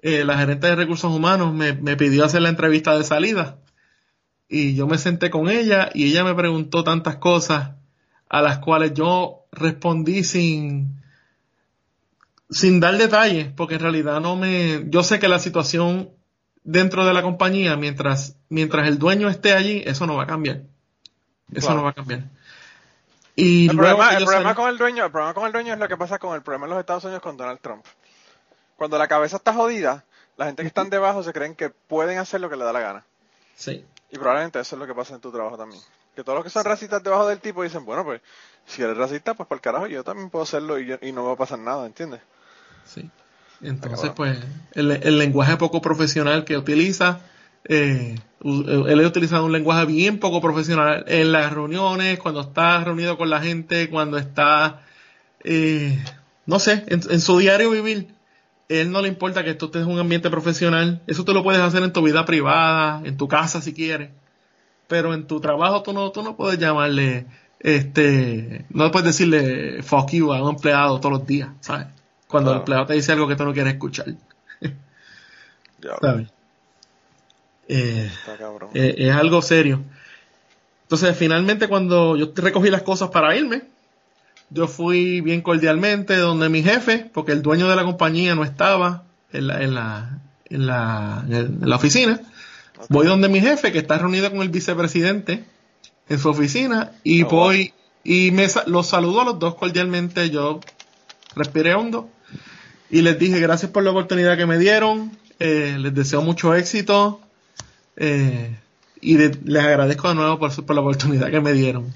[0.00, 3.58] eh, la gerente de recursos humanos me, me pidió hacer la entrevista de salida.
[4.52, 7.70] Y yo me senté con ella y ella me preguntó tantas cosas
[8.28, 11.00] a las cuales yo respondí sin,
[12.50, 16.10] sin dar detalles, porque en realidad no me, yo sé que la situación
[16.64, 20.62] dentro de la compañía, mientras, mientras el dueño esté allí, eso no va a cambiar.
[21.52, 21.76] Eso Claro.
[21.76, 22.24] no va a cambiar.
[23.36, 25.78] Y El luego problema, el problema con el dueño, el problema con el dueño es
[25.78, 27.84] lo que pasa con el problema en los Estados Unidos con Donald Trump.
[28.76, 30.04] Cuando la cabeza está jodida,
[30.36, 32.80] la gente que están debajo se creen que pueden hacer lo que le da la
[32.80, 33.04] gana.
[33.54, 33.84] Sí.
[34.12, 35.80] Y probablemente eso es lo que pasa en tu trabajo también.
[36.16, 38.20] Que todos los que son racistas debajo del tipo dicen, bueno, pues,
[38.66, 41.24] si eres racista, pues por el carajo, yo también puedo hacerlo y, yo- y no
[41.24, 42.20] va a pasar nada, ¿entiendes?
[42.84, 43.08] Sí.
[43.62, 44.38] Entonces, pues,
[44.72, 47.20] el, el lenguaje poco profesional que utiliza,
[47.64, 52.82] eh, u- él ha utilizado un lenguaje bien poco profesional en las reuniones, cuando está
[52.82, 54.82] reunido con la gente, cuando está,
[55.44, 56.02] eh,
[56.46, 58.14] no sé, en, en su diario vivir.
[58.70, 61.02] Él no le importa que tú estés en un ambiente profesional.
[61.08, 64.10] Eso tú lo puedes hacer en tu vida privada, en tu casa si quieres.
[64.86, 67.26] Pero en tu trabajo tú no, tú no puedes llamarle,
[67.58, 71.88] este, no puedes decirle fuck you a un empleado todos los días, ¿sabes?
[72.28, 74.06] Cuando el empleado te dice algo que tú no quieres escuchar,
[75.80, 76.28] Ya, ¿sabes?
[77.68, 78.70] Eh, está cabrón.
[78.74, 79.80] eh, es algo serio.
[80.82, 83.62] Entonces, finalmente, cuando yo recogí las cosas para irme,
[84.50, 89.04] yo fui bien cordialmente donde mi jefe, porque el dueño de la compañía no estaba
[89.32, 92.20] en la, en la, en la, en la oficina.
[92.88, 95.44] Voy donde mi jefe, que está reunido con el vicepresidente
[96.08, 97.72] en su oficina, y Oh, voy
[98.02, 100.30] y me los saludo a los dos cordialmente.
[100.30, 100.60] Yo
[101.36, 102.08] respiré hondo
[102.90, 105.12] y les dije gracias por la oportunidad que me dieron.
[105.38, 107.20] eh, les deseo mucho éxito.
[107.96, 108.56] eh,
[109.02, 111.92] y de- les agradezco de nuevo por, su- por la oportunidad que me dieron.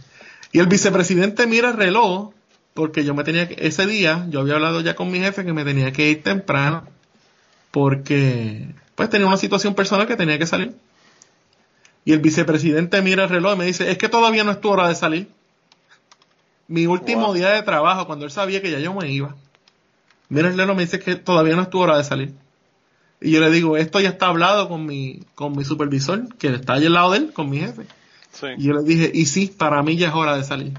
[0.52, 2.32] Y el vicepresidente mira el reloj,
[2.74, 5.52] porque yo me tenía que, ese día, yo había hablado ya con mi jefe que
[5.52, 6.84] me tenía que ir temprano,
[7.70, 10.74] porque pues tenía una situación personal que tenía que salir.
[12.04, 14.68] Y el vicepresidente mira el reloj y me dice, es que todavía no es tu
[14.68, 15.28] hora de salir.
[16.68, 17.34] Mi último Wow.
[17.34, 19.34] día de trabajo, cuando él sabía que ya yo me iba.
[20.28, 22.34] Mira el reloj me dice que todavía no es tu hora de salir.
[23.20, 26.74] Y yo le digo, esto ya está hablado con mi, con mi supervisor, que está
[26.74, 27.84] allí al lado de él, con mi jefe.
[28.32, 28.46] Sí.
[28.58, 30.72] Y yo le dije, y sí, para mí ya es hora de salir.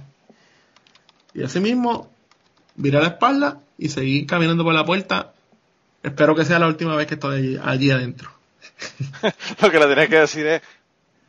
[1.35, 2.09] Y así mismo,
[2.75, 5.33] viré la espalda y seguí caminando por la puerta.
[6.01, 8.31] Espero que sea la última vez que estoy allí, allí adentro.
[9.61, 10.61] Lo que le tienes que decir es,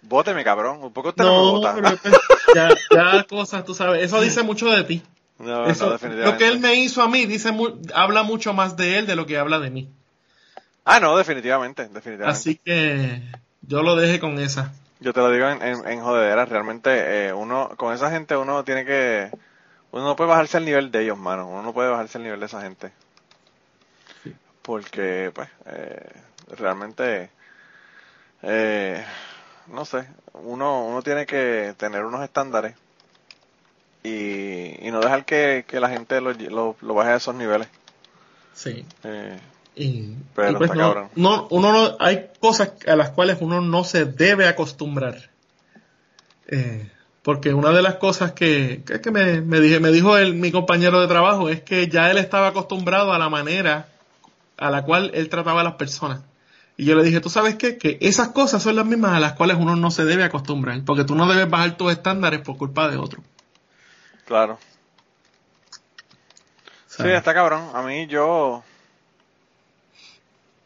[0.02, 0.82] bóteme, cabrón.
[0.82, 2.18] Un poco usted no, No, pero
[2.54, 5.02] ya, ya cosas, tú sabes, eso dice mucho de ti.
[5.38, 6.38] No, Eso- no, lo definitivamente.
[6.38, 9.26] que él me hizo a mí dice mu- habla mucho más de él de lo
[9.26, 9.90] que habla de mí.
[10.82, 12.30] Ah, no, definitivamente, definitivamente.
[12.30, 13.20] Así que
[13.61, 14.72] yo lo dejé con esa.
[14.98, 18.64] Yo te lo digo en, en, en jodedera, realmente eh, uno, con esa gente uno
[18.64, 19.30] tiene que,
[19.97, 22.40] uno no puede bajarse al nivel de ellos, mano, uno no puede bajarse al nivel
[22.40, 22.92] de esa gente.
[24.62, 26.11] Porque, pues, eh,
[26.59, 27.30] realmente,
[28.42, 29.05] eh,
[29.68, 32.74] no sé, uno, uno tiene que tener unos estándares
[34.03, 37.68] y, y no dejar que, que la gente lo, lo, lo baje a esos niveles.
[38.55, 38.84] Sí.
[39.05, 39.38] Eh,
[39.76, 41.11] Y, Pero y pues está no, cabrón.
[41.16, 45.30] no- uno no, hay cosas a las cuales uno no se debe acostumbrar.
[46.49, 46.90] Eh,
[47.27, 51.01] porque una de las cosas que, que, que me, me, dije, me dijo mi compañero
[51.01, 53.89] de trabajo es que ya él estaba acostumbrado a la manera
[54.57, 56.20] a la cual él trataba a las personas.
[56.77, 57.79] Y yo le dije, ¿tú sabes qué?
[57.79, 60.85] Que esas cosas son las mismas a las cuales uno no se debe acostumbrar.
[60.85, 63.20] Porque tú no debes bajar tus estándares por culpa de otro.
[64.24, 64.61] claro.
[66.87, 67.70] Sí, está cabrón.
[67.74, 68.62] A mí yo...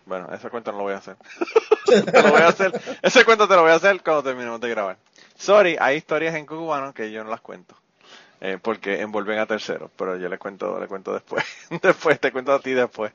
[0.05, 1.17] Bueno, ese cuento no lo voy a hacer.
[2.23, 2.99] Lo voy a hacer.
[3.01, 4.99] Ese cuento te lo voy a hacer cuando terminemos de grabar.
[5.41, 7.75] Sorry, hay historias en cubano que yo no las cuento.
[8.43, 11.45] eh, porque envuelven a terceros, pero yo les cuento, le cuento después.
[11.83, 13.13] después, te cuento a ti después.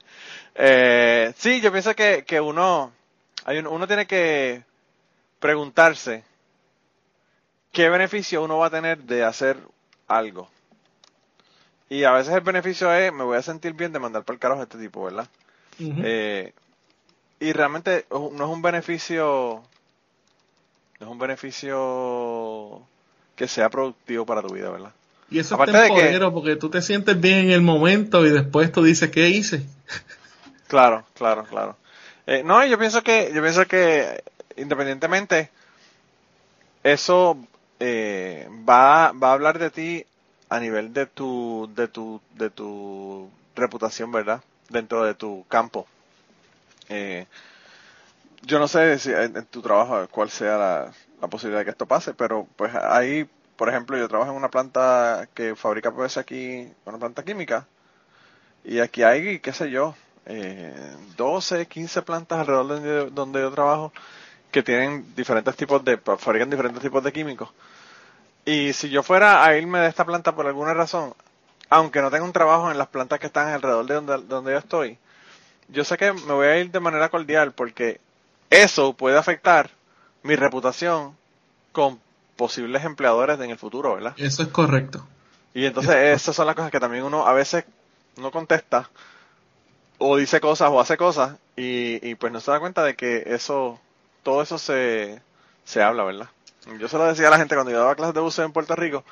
[0.55, 2.91] Eh, sí, yo pienso que, que uno,
[3.45, 4.63] hay un- uno tiene que
[5.39, 6.23] preguntarse
[7.71, 9.57] qué beneficio uno va a tener de hacer
[10.07, 10.49] algo.
[11.89, 14.39] Y a veces el beneficio es, me voy a sentir bien de mandar por el
[14.39, 15.27] carajo a este tipo, ¿verdad?
[15.79, 16.53] Eh,
[17.39, 19.63] y realmente uh, no es un beneficio,
[20.99, 22.81] es un beneficio
[23.35, 24.91] que sea productivo para tu vida, ¿verdad?
[25.29, 28.25] y eso aparte es de que- temporero porque tú te sientes bien en el momento
[28.25, 29.65] y después tú dices, ¿qué hice?
[30.67, 31.77] Claro, claro, claro.
[32.25, 34.23] Eh, no, yo pienso que, yo pienso que
[34.57, 35.51] independientemente,
[36.83, 37.37] eso
[37.79, 40.05] eh, va, va a hablar de ti
[40.49, 44.41] a nivel de tu, de tu, de tu reputación, ¿verdad?
[44.69, 45.87] Dentro de tu campo.
[46.89, 47.25] Eh,
[48.45, 52.13] yo no sé si en, tu trabajo cuál sea la, posibilidad de que esto pase,
[52.13, 56.99] pero pues ahí, por ejemplo, yo trabajo en una planta que fabrica PVC aquí, una
[56.99, 57.67] planta química,
[58.63, 59.95] y aquí hay, qué sé yo,
[60.27, 63.91] eh, 12, 15 plantas alrededor de donde yo trabajo
[64.51, 67.49] que tienen diferentes tipos de, fabrican diferentes tipos de químicos.
[68.45, 71.13] Y si yo fuera a irme de esta planta por alguna razón,
[71.69, 74.59] aunque no tenga un trabajo en las plantas que están alrededor de donde, donde yo
[74.59, 74.99] estoy,
[75.69, 77.99] yo sé que me voy a ir de manera cordial porque
[78.49, 79.69] eso puede afectar
[80.23, 81.15] mi reputación
[81.71, 81.99] con
[82.35, 84.13] posibles empleadores en el futuro, ¿verdad?
[84.17, 85.05] Eso es correcto.
[85.53, 87.65] Y entonces esas son las cosas que también uno a veces
[88.17, 88.89] no contesta
[89.97, 93.23] o dice cosas o hace cosas y, y pues no se da cuenta de que
[93.27, 93.79] eso,
[94.23, 95.21] todo eso se,
[95.63, 96.29] se habla, ¿verdad?
[96.79, 98.75] Yo se lo decía a la gente cuando yo daba clases de buceo en Puerto
[98.75, 99.05] Rico,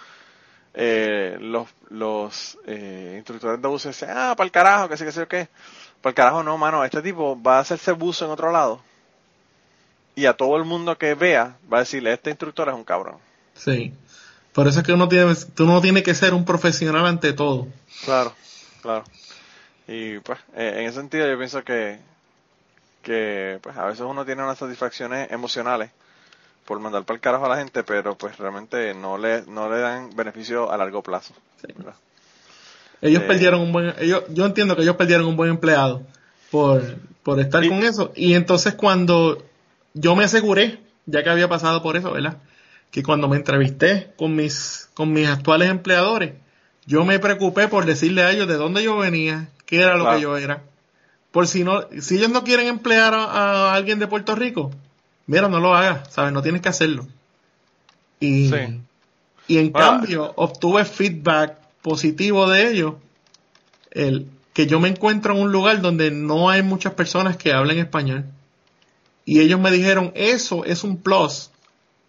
[0.74, 5.12] eh, los, los eh, instructores de buceo decían, ah, para el carajo, que sí, que
[5.12, 5.48] sí, qué.
[6.02, 8.82] Para el carajo no, mano, este tipo va a hacerse buzo en otro lado
[10.16, 13.18] y a todo el mundo que vea va a decirle, este instructor es un cabrón.
[13.56, 13.94] Sí.
[14.52, 17.68] Por eso es que uno tiene, tú no tienes que ser un profesional ante todo.
[18.06, 18.34] Claro,
[18.82, 19.04] claro.
[19.88, 22.00] Y pues, eh, en ese sentido yo pienso que,
[23.02, 25.92] que pues a veces uno tiene unas satisfacciones emocionales
[26.66, 29.80] por mandar para el carajo a la gente, pero pues realmente no le, no le
[29.80, 31.34] dan beneficio a largo plazo.
[33.02, 36.04] Ellos eh, perdieron un buen, ellos, yo entiendo que ellos perdieron un buen empleado
[36.52, 38.14] por, por estar con eso.
[38.16, 39.44] Y entonces cuando
[39.94, 42.38] yo me aseguré, ya que había pasado por eso, ¿verdad?
[42.92, 46.34] Que cuando me entrevisté con mis, con mis actuales empleadores,
[46.86, 50.22] yo me preocupé por decirle a ellos de dónde yo venía, qué era lo que
[50.22, 50.64] yo era.
[51.32, 54.72] Por si no, si ellos no quieren emplear a, alguien de Puerto Rico,
[55.26, 56.32] mira, no lo hagas, ¿sabes?
[56.32, 57.08] No tienes que hacerlo.
[58.20, 58.52] Y,
[59.48, 62.96] y en cambio, obtuve feedback positivo de ellos,
[63.92, 67.80] el que yo me encuentro en un lugar donde no hay muchas personas que hablen
[67.80, 68.26] español.
[69.26, 71.52] Y ellos me dijeron, eso es un plus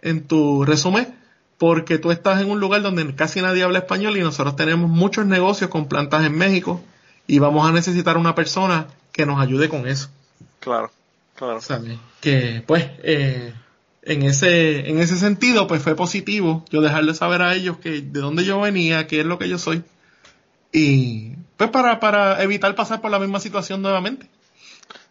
[0.02, 1.14] en tu resumen,
[1.58, 5.26] porque tú estás en un lugar donde casi nadie habla español y nosotros tenemos muchos
[5.26, 6.82] negocios con plantas en México
[7.26, 10.08] y vamos a necesitar una persona que nos ayude con eso.
[10.60, 10.90] Claro,
[11.36, 11.60] claro.
[12.20, 13.54] Que pues eh,
[14.02, 18.20] en ese en ese sentido pues fue positivo yo dejarle saber a ellos que de
[18.20, 19.82] dónde yo venía, qué es lo que yo soy
[20.72, 24.28] y pues para para evitar pasar por la misma situación nuevamente.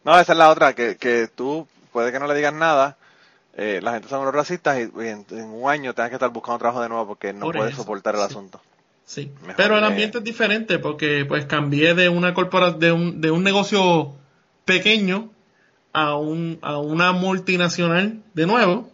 [0.03, 2.97] No, esa es la otra que que tú puede que no le digan nada,
[3.55, 6.81] eh, la gente son unos racistas y, en, un año tengas que estar buscando trabajo
[6.81, 8.59] de nuevo porque no puedes soportar el asunto.
[9.05, 13.31] Sí, pero el ambiente es diferente porque pues cambié de una corporación, de un, de
[13.31, 14.13] un negocio
[14.65, 15.29] pequeño
[15.91, 18.89] a, un, a una multinacional de nuevo.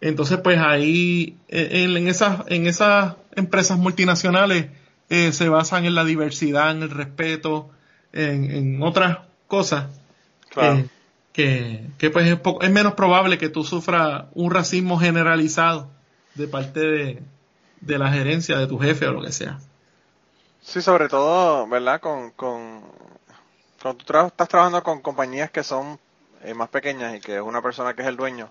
[0.00, 4.66] Entonces pues ahí en, en esas, en esas empresas multinacionales
[5.10, 7.70] eh, se basan en la diversidad, en el respeto,
[8.12, 9.86] en, en otras cosas.
[10.48, 10.78] Claro.
[10.78, 10.88] Eh,
[11.34, 15.90] que, que pues es, es, menos probable que tú sufras un racismo generalizado
[16.36, 17.22] de parte de,
[17.80, 19.58] de, la gerencia, de tu jefe o lo que sea.
[20.62, 22.00] Sí, sobre todo, ¿verdad?
[22.00, 22.82] Con, con,
[23.82, 25.98] cuando tú estás trabajando con compañías que son
[26.44, 28.48] eh, más pequeñas y que es una persona que es el dueño,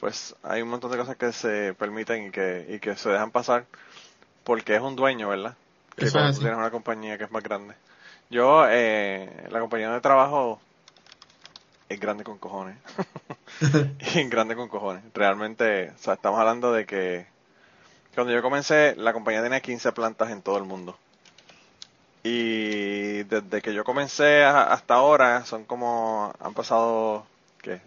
[0.00, 3.30] pues hay un montón de cosas que se permiten y que, y que se dejan
[3.30, 3.66] pasar
[4.44, 5.56] porque es un dueño, ¿verdad?
[5.94, 7.74] Que cuando tú tienes una compañía que es más grande.
[8.30, 10.58] Yo, eh, la compañía de trabajo
[11.88, 12.76] es grande con cojones.
[14.00, 15.02] es grande con cojones.
[15.14, 17.26] Realmente, o sea, estamos hablando de que
[18.14, 20.98] cuando yo comencé, la compañía tenía 15 plantas en todo el mundo.
[22.24, 27.26] Y desde que yo comencé hasta ahora, son como, han pasado,
[27.62, 27.80] ¿qué?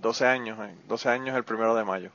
[0.00, 2.10] 12 años, 12 eh, años el primero de mayo.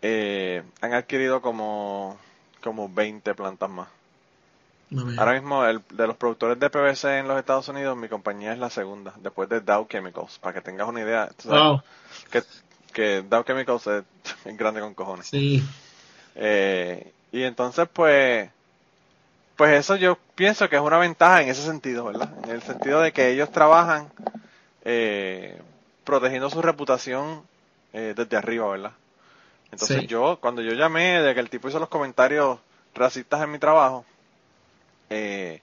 [0.00, 2.18] Eh, han adquirido como,
[2.62, 3.88] como 20 plantas más.
[5.18, 8.58] Ahora mismo, el, de los productores de PVC en los Estados Unidos, mi compañía es
[8.58, 11.30] la segunda, después de Dow Chemicals, para que tengas una idea.
[12.30, 12.42] Que,
[12.92, 13.86] que Dow Chemicals
[14.44, 15.26] es, grande con cojones.
[15.26, 15.62] Sí.
[16.34, 18.50] Eh, y entonces, pues,
[19.56, 22.30] pues eso yo pienso que es una ventaja en ese sentido, ¿verdad?
[22.44, 24.10] En el sentido de que ellos trabajan
[24.84, 25.60] eh,
[26.04, 27.42] protegiendo su reputación
[27.92, 28.92] eh, desde arriba, ¿verdad?
[29.70, 32.58] Entonces yo, cuando yo llamé de que el tipo hizo los comentarios
[32.94, 34.04] racistas en mi trabajo,
[35.12, 35.60] eh,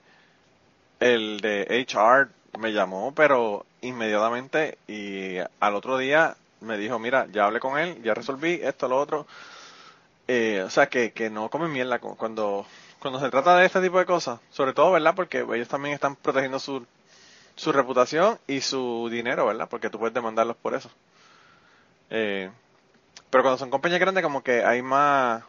[1.00, 2.30] el de HR
[2.60, 8.02] me llamó, pero inmediatamente y al otro día me dijo, mira, ya hablé con él,
[8.04, 9.26] ya resolví esto, lo otro.
[10.28, 12.66] Eh, o sea, que, que no comen mierda cuando,
[13.00, 15.16] cuando se trata de este tipo de cosas, sobre todo, ¿verdad?
[15.16, 16.86] Porque ellos también están protegiendo su,
[17.56, 19.68] su reputación y su dinero, ¿verdad?
[19.68, 20.92] Porque tú puedes demandarlos por eso.
[22.12, 22.52] Eh,
[23.32, 25.44] pero cuando son compañías grandes, como que hay más,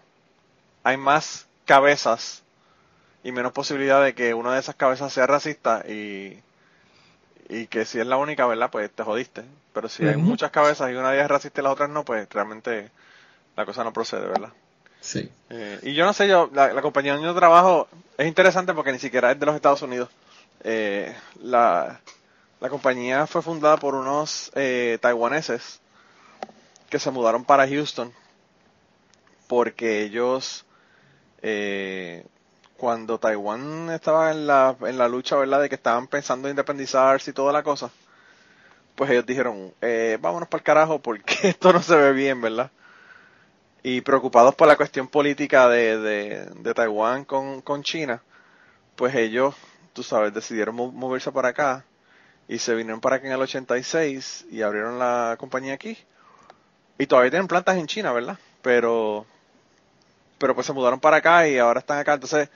[0.85, 2.43] hay más cabezas
[3.23, 6.41] y menos posibilidad de que una de esas cabezas sea racista y,
[7.49, 8.71] y que si es la única, ¿verdad?
[8.71, 9.45] Pues te jodiste.
[9.73, 12.05] Pero si hay muchas cabezas y una de ellas es racista y las otras no,
[12.05, 12.91] pues realmente
[13.57, 14.51] la cosa no procede, ¿verdad?
[15.01, 15.31] Sí.
[15.51, 18.99] Eh, y yo no sé, yo, la, compañía donde yo trabajo es interesante porque ni
[18.99, 20.09] siquiera es de los Estados Unidos.
[20.63, 22.01] Eh, la,
[22.61, 25.81] la compañía fue fundada por unos eh, taiwaneses
[26.91, 28.13] que se mudaron para Houston
[29.47, 30.65] porque ellos
[31.43, 32.25] eh,
[32.81, 35.61] cuando Taiwán estaba en la, en la lucha, ¿verdad?
[35.61, 37.91] De que estaban pensando en independizarse y toda la cosa,
[38.95, 42.71] pues ellos dijeron, eh, vámonos para el carajo porque esto no se ve bien, ¿verdad?
[43.83, 48.23] Y preocupados por la cuestión política de, de, de Taiwán con, con China,
[48.97, 49.55] pues ellos,
[49.93, 51.85] tú sabes, decidieron moverse para acá
[52.49, 55.99] y se vinieron para acá en el 86 y abrieron la compañía aquí.
[56.97, 58.39] Y todavía tienen plantas en China, ¿verdad?
[58.63, 59.27] Pero,
[60.39, 62.15] pero pues se mudaron para acá y ahora están acá.
[62.15, 62.49] Entonces,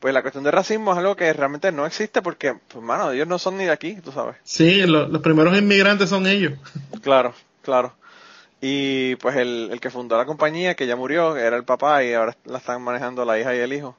[0.00, 3.28] pues la cuestión de racismo es algo que realmente no existe porque, pues, mano, ellos
[3.28, 4.36] no son ni de aquí, tú sabes.
[4.42, 6.54] Sí, los primeros inmigrantes son ellos.
[7.02, 7.94] Claro, claro.
[8.60, 12.12] Y pues el, el que fundó la compañía, que ya murió, era el papá y
[12.12, 13.96] ahora la están manejando la hija y el hijo.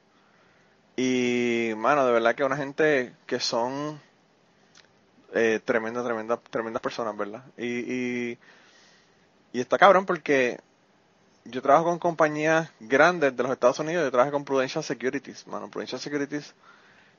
[0.96, 4.00] Y, mano, de verdad que una gente que son
[5.34, 7.42] eh, tremenda, tremenda, tremendas personas, ¿verdad?
[7.56, 8.38] Y, y,
[9.52, 10.60] y está cabrón porque
[11.44, 15.68] yo trabajo con compañías grandes de los Estados Unidos, yo trabajo con Prudential Securities, mano,
[15.68, 16.54] Prudential Securities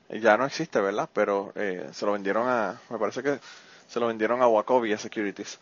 [0.08, 1.08] eh, ya no existe, ¿verdad?
[1.12, 3.38] Pero eh, se lo vendieron a, me parece que
[3.86, 5.58] se lo vendieron a Wacovia Securities.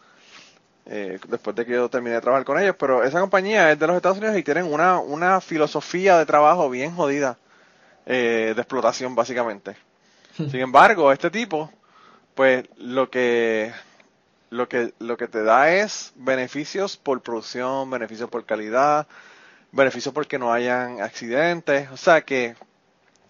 [0.85, 3.87] Eh, después de que yo terminé de trabajar con ellos, pero esa compañía es de
[3.87, 7.39] los Estados Unidos y tienen una, una filosofía de trabajo bien jodida
[8.05, 9.77] de explotación básicamente.
[10.37, 11.71] Sin embargo, este tipo,
[12.35, 13.73] pues lo que
[14.53, 19.09] lo que, lo que te da es beneficios por producción, beneficios por calidad,
[19.73, 21.91] beneficios porque no hayan accidentes.
[21.91, 22.55] O sea que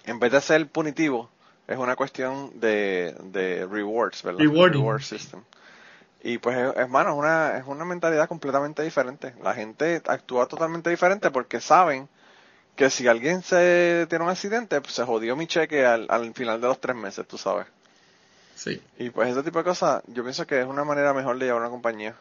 [0.04, 1.30] en vez de ser punitivo,
[1.68, 4.40] es una cuestión de, de rewards, ¿verdad?
[4.40, 5.42] Reward system.
[6.24, 9.32] Y pues, hermano, es una, es una mentalidad completamente diferente.
[9.42, 12.08] La gente actúa totalmente diferente porque saben
[12.74, 16.60] que si alguien se tiene un accidente, pues se jodió mi cheque al, al final
[16.60, 17.66] de los tres meses, tú sabes.
[18.98, 21.60] Y pues ese tipo de cosas, yo pienso que es una manera mejor de llevar
[21.60, 22.14] una compañía.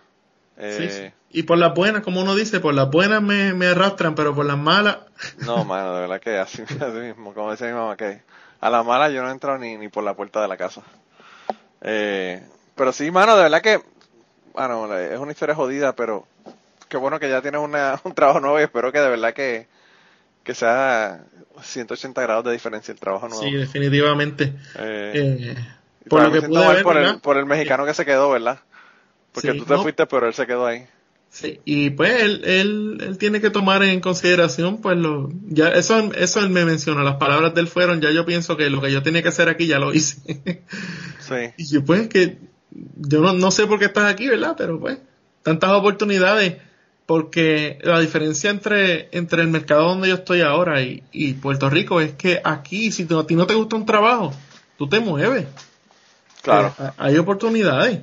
[0.57, 4.35] Eh, y por las buenas, como uno dice, por las buenas me, me arrastran, pero
[4.35, 4.97] por las malas...
[5.45, 6.61] No, mano, de verdad que así,
[7.01, 8.21] mismo, como decía mi mamá, que
[8.59, 10.81] a la mala yo no entro ni, ni por la puerta de la casa.
[11.81, 12.43] Eh,
[12.75, 13.81] pero sí, mano, de verdad que,
[14.53, 16.27] bueno, es una historia jodida, pero
[16.89, 17.61] qué bueno que ya tienes
[18.03, 19.67] un trabajo nuevo y espero que de verdad que,
[20.43, 21.23] que sea
[21.61, 23.43] 180 grados de diferencia el trabajo nuevo.
[23.43, 24.53] Sí, definitivamente.
[24.77, 25.55] Eh,
[26.09, 28.59] por lo que pude ver, por, el, por el mexicano que se quedó, ¿verdad?
[29.31, 30.85] Porque tú te fuiste, pero él se quedó ahí.
[31.29, 36.11] Sí, y pues él, él, él tiene que tomar en consideración, pues lo, ya, eso,
[36.13, 38.91] eso él me mencionó, las palabras de él fueron, ya yo pienso que lo que
[38.91, 40.17] yo tenía que hacer aquí ya lo hice.
[41.19, 41.53] sí.
[41.55, 42.37] Y yo, pues que,
[42.97, 44.55] yo no, no sé por qué estás aquí, ¿verdad?
[44.57, 44.97] Pero pues,
[45.41, 46.57] tantas oportunidades,
[47.05, 52.01] porque la diferencia entre, entre el mercado donde yo estoy ahora y, y Puerto Rico
[52.01, 54.33] es que aquí, si a ti no te gusta un trabajo,
[54.77, 55.45] tú te mueves.
[56.41, 56.73] Claro.
[56.79, 57.99] Eh, hay oportunidades.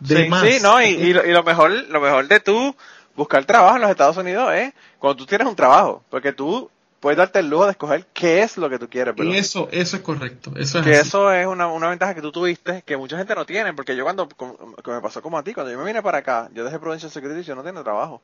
[0.00, 2.74] De sí, sí, no, y, lo, mejor, lo mejor de tú
[3.14, 6.70] buscar trabajo en los Estados Unidos es cuando tú tienes un trabajo, porque tú
[7.00, 9.14] puedes darte el lujo de escoger qué es lo que tú quieres.
[9.18, 10.52] Y eso, eso es correcto.
[10.56, 13.44] Eso es que eso es una, una ventaja que tú tuviste, que mucha gente no
[13.44, 16.18] tiene, porque yo cuando, que me pasó como a ti, cuando yo me vine para
[16.18, 18.22] acá, yo dejé Prudential Security, yo no tenía trabajo.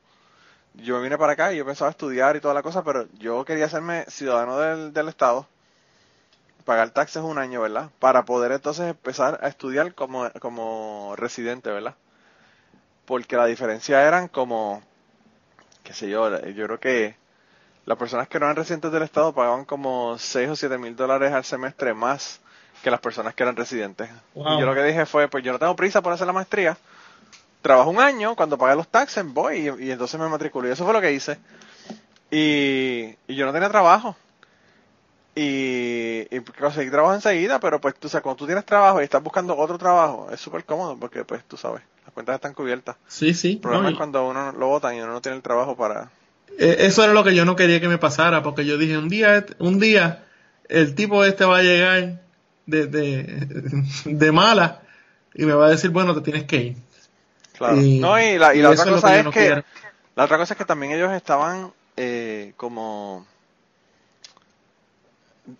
[0.73, 3.45] Yo me vine para acá y yo pensaba estudiar y toda la cosa, pero yo
[3.45, 5.47] quería hacerme ciudadano del, del Estado
[6.67, 7.89] pagar taxes un año, ¿verdad?
[7.97, 11.95] Para poder entonces empezar a estudiar como, como residente, ¿verdad?
[13.05, 14.83] Porque la diferencia eran como,
[15.83, 17.15] qué sé yo, yo creo que
[17.85, 21.31] las personas que no eran residentes del Estado pagaban como 6 o 7 mil dólares
[21.31, 22.41] al semestre más
[22.83, 24.09] que las personas que eran residentes.
[24.35, 26.77] Y yo lo que dije fue, pues yo no tengo prisa por hacer la maestría,
[27.61, 30.67] trabajo un año, cuando pague los taxes voy y, entonces me matriculé.
[30.67, 31.39] Y eso fue lo que hice.
[32.29, 34.17] Y, y yo no tenía trabajo
[35.37, 39.21] y, y conseguir trabajo enseguida, pero pues tú sabes, cuando tú tienes trabajo y estás
[39.21, 42.95] buscando otro trabajo, es súper cómodo porque pues tú sabes, las cuentas están cubiertas.
[43.07, 43.51] Sí, sí.
[43.53, 46.09] El problema es cuando uno lo votan y uno no tiene el trabajo para...
[46.57, 49.09] Eh, eso era lo que yo no quería que me pasara, porque yo dije, un
[49.09, 50.25] día, un día,
[50.69, 52.19] el tipo este va a llegar
[52.65, 53.47] de, de,
[54.05, 54.81] de mala
[55.35, 56.77] y me va a decir, bueno, te tienes que ir.
[57.55, 57.79] Claro.
[57.79, 59.63] Y, no, y la, y la otra cosa es que,
[60.15, 63.27] la otra cosa es que también ellos estaban eh, como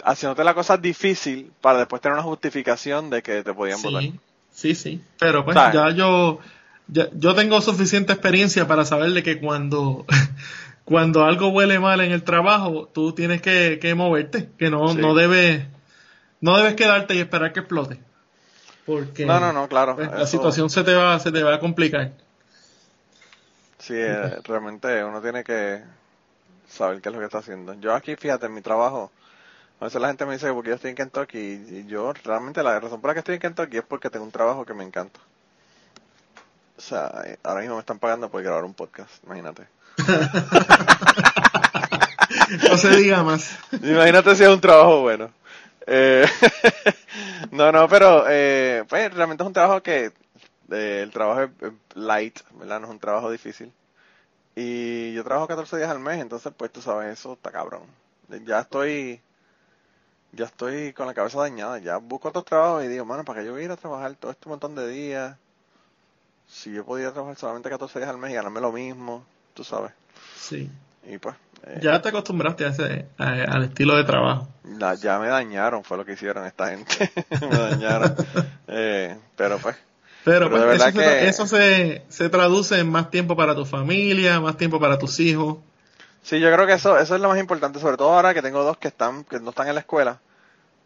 [0.04, 4.04] haciéndote la cosa difícil para después tener una justificación de que te podían votar.
[4.52, 6.40] Sí, sí, pero pues ya yo
[6.88, 10.06] ya, yo tengo suficiente experiencia para saber de que cuando
[10.86, 15.66] cuando algo huele mal en el trabajo, tú tienes que, moverte, que no no debes
[16.42, 18.00] no debes quedarte y esperar que explote.
[18.86, 19.96] Porque No, no, no, claro.
[19.98, 22.14] pues, la situación se te va, se te va a complicar.
[23.80, 25.82] Sí, eh, realmente uno tiene que
[26.70, 27.74] saber qué es lo que está haciendo.
[27.76, 29.12] Yo aquí, fíjate, en mi trabajo,
[29.80, 32.64] a veces la gente me dice que porque yo estoy en Kentucky y yo realmente
[32.64, 34.84] la razón por la que estoy en Kentucky es porque tengo un trabajo que me
[34.84, 35.20] encanta.
[36.78, 39.68] O sea, eh, ahora mismo me están pagando por grabar un podcast, imagínate.
[42.70, 43.58] No se diga más.
[43.72, 45.32] Imagínate si es un trabajo bueno.
[45.86, 46.26] Eh,
[47.52, 50.12] no, no, pero eh, pues realmente es un trabajo que
[50.72, 52.80] eh, el trabajo es es light, ¿verdad?
[52.80, 53.72] No es un trabajo difícil.
[54.56, 57.84] Y yo trabajo 14 días al mes, entonces pues tú sabes, eso está cabrón.
[58.46, 59.22] Ya estoy,
[60.32, 63.46] ya estoy con la cabeza dañada, ya busco otros trabajos y digo, mano, ¿para qué
[63.46, 65.38] yo voy a ir a trabajar todo este montón de días?
[66.48, 69.24] Si yo podía trabajar solamente 14 días al mes y ganarme lo mismo,
[69.54, 69.92] tú sabes.
[70.38, 70.70] Sí.
[71.06, 74.48] Y pues, eh, Ya te acostumbraste a ese, a- al estilo de trabajo.
[74.78, 77.12] La- ya me dañaron, fue lo que hicieron esta gente.
[77.42, 78.16] me dañaron.
[78.70, 79.78] Eh, pero pues,
[80.26, 83.66] Pero, Pero pues, eso, se, que- eso se, se traduce en más tiempo para tu
[83.66, 85.58] familia, más tiempo para tus hijos.
[86.28, 88.64] Sí, yo creo que eso, eso es lo más importante, sobre todo ahora que tengo
[88.64, 90.20] dos que están, que no están en la escuela.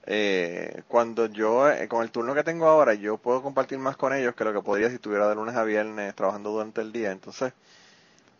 [0.07, 4.13] Eh, cuando yo, eh, con el turno que tengo ahora, yo puedo compartir más con
[4.13, 7.11] ellos que lo que podría si estuviera de lunes a viernes trabajando durante el día.
[7.11, 7.53] Entonces,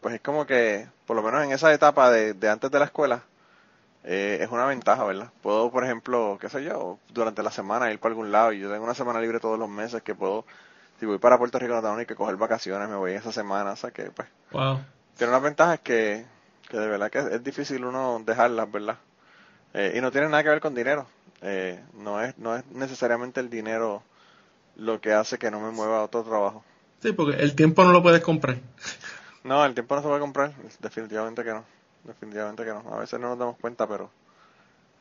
[0.02, 2.86] pues es como que, por lo menos en esa etapa de, de antes de la
[2.86, 3.24] escuela,
[4.04, 5.32] eh, es una ventaja, ¿verdad?
[5.42, 8.72] Puedo, por ejemplo, qué sé yo, durante la semana ir para algún lado y yo
[8.72, 10.46] tengo una semana libre todos los meses que puedo,
[11.00, 13.72] si voy para Puerto Rico no tengo ni que coger vacaciones, me voy esa semana,
[13.74, 14.80] o sea que pues Wow.
[15.18, 16.26] tiene unas ventajas que,
[16.72, 18.98] que de verdad que es, difícil uno dejarlas, ¿verdad?
[19.74, 21.06] Eh, y no tiene nada que ver con dinero.
[21.42, 24.04] Eh, no es no es necesariamente el dinero
[24.78, 26.64] lo que hace que no me mueva a otro trabajo.
[27.02, 28.58] Sí, porque el tiempo no lo puedes comprar.
[29.44, 31.66] No, el tiempo no se puede comprar, definitivamente que no,
[32.04, 32.84] definitivamente que no.
[32.94, 34.12] A veces no nos damos cuenta, pero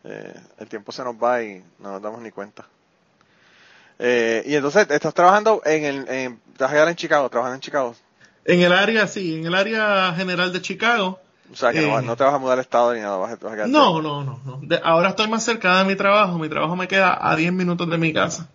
[0.03, 2.67] eh, el tiempo se nos va y no nos damos ni cuenta.
[3.99, 7.95] Eh, y entonces, ¿estás trabajando en el, en, estás allá en Chicago, trabajando en Chicago?
[8.47, 11.21] En el área, sí, en el área general de Chicago.
[11.53, 11.93] O sea, que no, Eh.
[11.93, 14.01] vas- no te vas a mudar al estado ni nada, vas a, vas a No,
[14.01, 14.59] no, no, no.
[14.63, 16.39] De- ahora estoy más cerca de mi trabajo.
[16.39, 18.47] Mi trabajo me queda a 10 minutos de mi casa.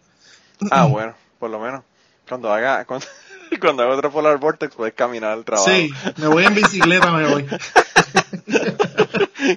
[0.72, 1.84] Ah, bueno, por lo menos.
[2.28, 3.06] Cuando haga, cuando,
[3.60, 5.70] cuando haga otro Polar Vortex puedes caminar al trabajo.
[5.70, 7.46] Sí, me voy en bicicleta, me voy.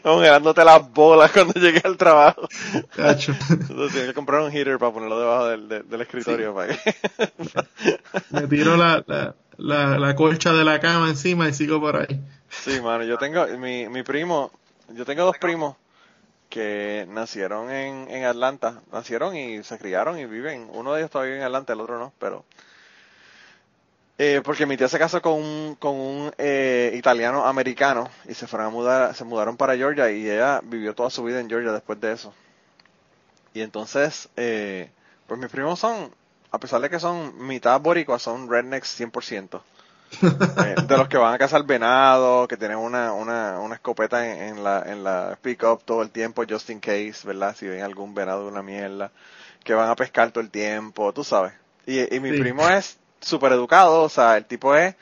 [0.02, 2.48] Congelándote las bolas cuando llegue al trabajo.
[2.94, 3.32] Cacho.
[3.50, 6.94] Entonces tienes que comprar un heater para ponerlo debajo del, del, del escritorio para que...
[8.30, 12.20] Me tiro la, la, la, la colcha de la cama encima y sigo por ahí.
[12.48, 14.50] Sí, mano, yo tengo, mi, mi primo,
[14.88, 15.76] yo tengo dos primos
[16.48, 21.36] que nacieron en, en Atlanta, nacieron y se criaron y viven, uno de ellos todavía
[21.36, 22.44] en Atlanta, el otro no, pero...
[24.20, 28.48] Eh, porque mi tía se casó con un, con un eh, italiano americano y se
[28.48, 31.70] fueron a mudar, se mudaron para Georgia y ella vivió toda su vida en Georgia
[31.70, 32.34] después de eso.
[33.54, 34.90] Y entonces, eh,
[35.28, 36.10] pues mis primos son,
[36.50, 39.60] a pesar de que son mitad boricuas, son rednecks 100%.
[40.56, 44.56] Eh, de los que van a cazar venado, que tienen una, una, una escopeta en,
[44.58, 47.54] en la, en la pick-up todo el tiempo, just in case, ¿verdad?
[47.56, 49.10] Si ven algún venado de una mierda,
[49.64, 51.52] que van a pescar todo el tiempo, tú sabes.
[51.86, 52.38] Y, y mi Sí.
[52.40, 54.94] primo es súper educado, o sea, el tipo es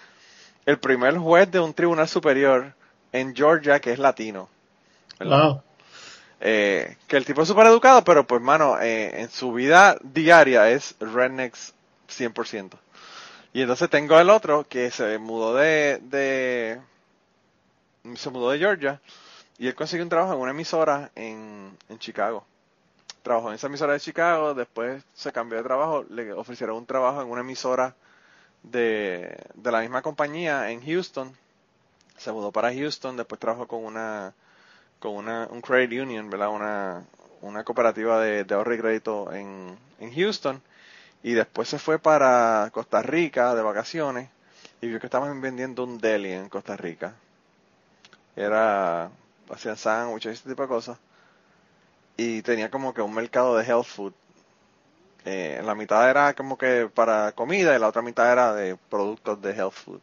[0.66, 2.74] el primer juez de un tribunal superior
[3.12, 4.49] en Georgia que es latino.
[5.18, 5.53] ¿verdad?
[5.53, 5.62] Wow.
[6.41, 10.70] Eh, que el tipo es súper educado, pero pues, mano, eh, en su vida diaria
[10.70, 11.74] es rednecks
[12.09, 12.78] 100%.
[13.53, 16.78] Y entonces tengo el otro que se mudó de, de,
[18.14, 19.01] se mudó de Georgia
[19.59, 22.45] y él consiguió un trabajo en una emisora en, en Chicago.
[23.22, 27.22] Trabajó en esa emisora de Chicago, después se cambió de trabajo, le ofrecieron un trabajo
[27.22, 27.97] en una emisora
[28.62, 31.34] de, de la misma compañía en Houston.
[32.18, 34.34] Se mudó para Houston, después trabajó con una
[34.99, 36.51] con una, un credit union, ¿verdad?
[36.51, 37.05] Una,
[37.42, 40.62] una cooperativa de, de ahorro y crédito en, en Houston.
[41.22, 44.28] Y después se fue para Costa Rica de vacaciones
[44.80, 47.14] y vio que estaban vendiendo un deli en Costa Rica.
[48.36, 49.11] Era,
[49.51, 50.99] hacían sándwiches y ese tipo de cosas.
[52.16, 54.12] Y tenía como que un mercado de health food.
[55.24, 59.40] Eh, la mitad era como que para comida y la otra mitad era de productos
[59.42, 60.01] de health food.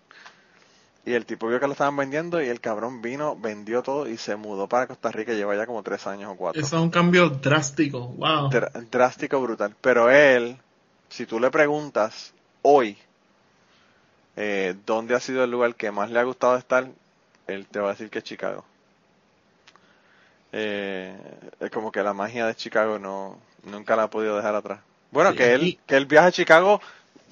[1.06, 4.16] Y el tipo vio que lo estaban vendiendo y el cabrón vino, vendió todo y
[4.18, 5.34] se mudó para Costa Rica.
[5.34, 6.62] Lleva ya como tres años o cuatro.
[6.62, 8.08] Eso es un cambio drástico.
[8.08, 8.50] Wow.
[8.50, 9.76] Dr- drástico, brutal.
[9.82, 10.58] Pero él,
[11.10, 12.98] si tú le preguntas hoy
[14.38, 16.88] eh, dónde ha sido el lugar que más le ha gustado estar,
[17.48, 18.64] él te va a decir que es Chicago.
[20.52, 21.16] Eh,
[21.60, 24.80] es como que la magia de Chicago no nunca la ha podido dejar atrás.
[25.12, 26.80] Bueno, Sí, que él y- que él viaja a Chicago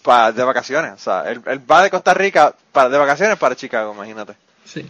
[0.04, 3.56] para de vacaciones, o sea, él, él va de Costa Rica para de vacaciones para
[3.56, 4.34] Chicago, imagínate.
[4.66, 4.88] Sí.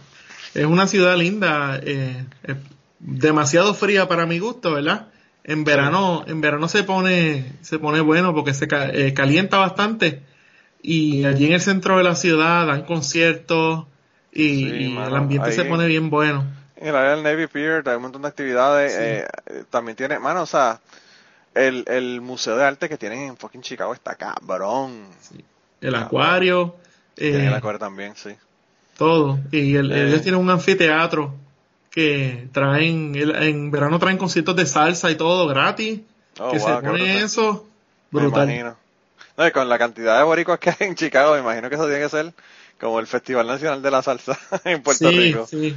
[0.54, 2.56] Es una ciudad linda, eh, es
[2.98, 5.08] demasiado fría para mi gusto, ¿verdad?
[5.44, 10.22] En verano, en verano se pone, se pone bueno porque se eh, calienta bastante
[10.82, 13.86] y allí en el centro de la ciudad dan conciertos
[14.32, 16.44] y, el ambiente se pone bien bueno.
[16.76, 18.96] En el área del Navy Pier hay un montón de actividades.
[18.98, 19.26] Eh,
[19.70, 20.80] también tiene, mano, o sea,
[21.54, 25.06] el, el museo de arte que tienen en fucking Chicago está cabrón.
[25.80, 26.76] El acuario.
[27.16, 28.30] el eh, acuario también, sí.
[28.96, 29.38] Todo.
[29.50, 31.34] Y el, ellos tienen un anfiteatro
[31.90, 36.00] que traen, en verano traen conciertos de salsa y todo gratis.
[36.38, 37.66] Oh, que se pone eso
[38.10, 38.46] brutal.
[38.46, 38.76] Me imagino.
[39.36, 42.00] No, con la cantidad de boricuas que hay en Chicago, me imagino que eso tiene
[42.00, 42.32] que ser
[42.80, 45.46] como el Festival Nacional de la Salsa en Puerto Rico.
[45.46, 45.76] Sí,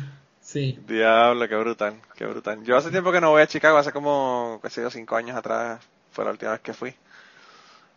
[0.55, 0.79] sí.
[0.87, 2.63] Diablo, qué brutal, qué brutal.
[2.63, 5.35] Yo hace tiempo que no voy a Chicago, hace como, qué sé yo, cinco años
[5.35, 5.81] atrás
[6.13, 6.93] fue la última vez que fui.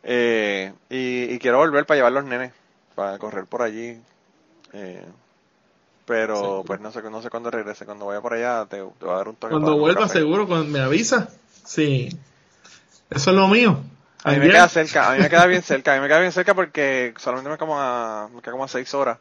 [0.02, 2.52] Eh, y, quiero volver para llevar los nenes,
[2.96, 3.96] para correr por allí.
[4.72, 5.04] Eh,
[6.04, 7.84] pero pues no sé, no sé cuándo regrese.
[7.84, 9.52] Cuando vaya por allá te, voy a dar un toque.
[9.52, 11.28] Cuando vuelva seguro, cuando me avisa.
[11.64, 12.08] Sí.
[13.08, 13.78] Eso es lo mío.
[14.24, 16.18] A mí me queda cerca, a mí me queda bien cerca, a mí me queda
[16.18, 19.18] bien cerca porque solamente me, como a, me queda como a seis horas.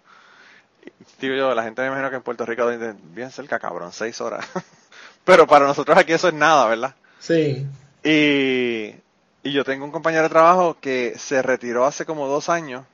[1.20, 2.68] Digo yo, la gente me imagino que en Puerto Rico
[3.14, 4.46] bien cerca, cabrón, seis horas.
[5.26, 6.96] Pero para nosotros aquí eso es nada, ¿verdad?
[7.20, 7.66] Sí.
[8.04, 8.96] Y,
[9.44, 12.86] y yo tengo un compañero de trabajo que se retiró hace como dos años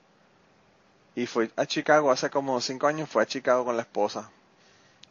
[1.15, 4.29] y fue a Chicago hace como cinco años, fue a Chicago con la esposa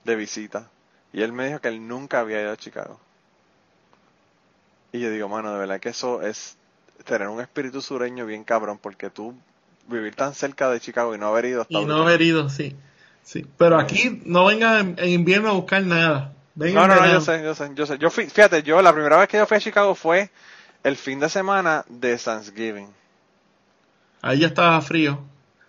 [0.04, 0.68] de visita.
[1.12, 2.98] Y él me dijo que él nunca había ido a Chicago.
[4.92, 6.56] Y yo digo, mano, de verdad que eso es
[7.04, 9.34] tener un espíritu sureño bien cabrón, porque tú
[9.92, 12.76] vivir tan cerca de Chicago y no haber ido hasta Y no haber ido, sí.
[13.22, 16.32] Sí, pero aquí no vengas en, invierno a buscar nada.
[16.56, 17.98] no, no, no, yo sé, yo sé, yo sé.
[17.98, 20.30] Yo fui, fíjate, yo la primera vez que yo fui a Chicago fue
[20.82, 22.88] el fin de semana de Thanksgiving.
[24.22, 25.20] Ahí ya estaba frío.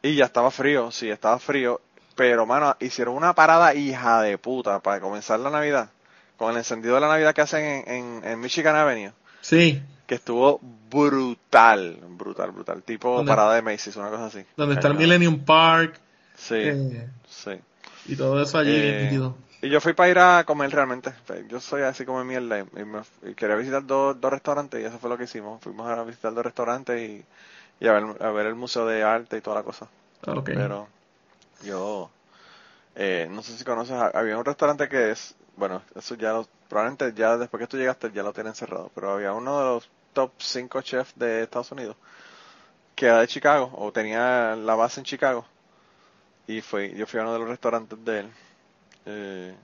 [0.02, 1.80] Y ya estaba frío, sí, estaba frío.
[2.16, 5.90] Pero, mano, hicieron una parada hija de puta para comenzar la Navidad.
[6.38, 9.14] Con el encendido de la Navidad que hacen en, en, Michigan Avenue.
[9.42, 9.82] Sí.
[10.06, 12.84] Que estuvo brutal, brutal, brutal.
[12.84, 14.44] Tipo parada de Macy's, una cosa así.
[14.58, 16.00] Donde está el Millennium Park.
[16.36, 17.52] Sí, eh, sí.
[18.06, 19.32] Y todo eso allí eh,
[19.62, 21.14] Y yo fui para ir a comer realmente.
[21.50, 25.18] Yo soy así como mierda y, quería visitar dos, dos restaurantes y eso fue lo
[25.18, 25.62] que hicimos.
[25.62, 27.24] Fuimos a visitar dos restaurantes y
[27.84, 29.88] y a ver, a ver el museo de arte y toda la cosa.
[30.46, 30.88] Pero
[31.64, 32.10] yo,
[32.96, 36.42] eh, no sé si conoces, había un restaurante que es, bueno, eso ya
[36.74, 39.90] probablemente ya después que tú llegaste ya lo tienen cerrado, pero había uno de los
[40.12, 41.96] top 5 chefs de Estados Unidos
[42.96, 45.46] que era de Chicago o tenía la base en Chicago
[46.48, 48.32] y fue, yo fui a uno de los restaurantes de él
[49.06, 49.56] eh,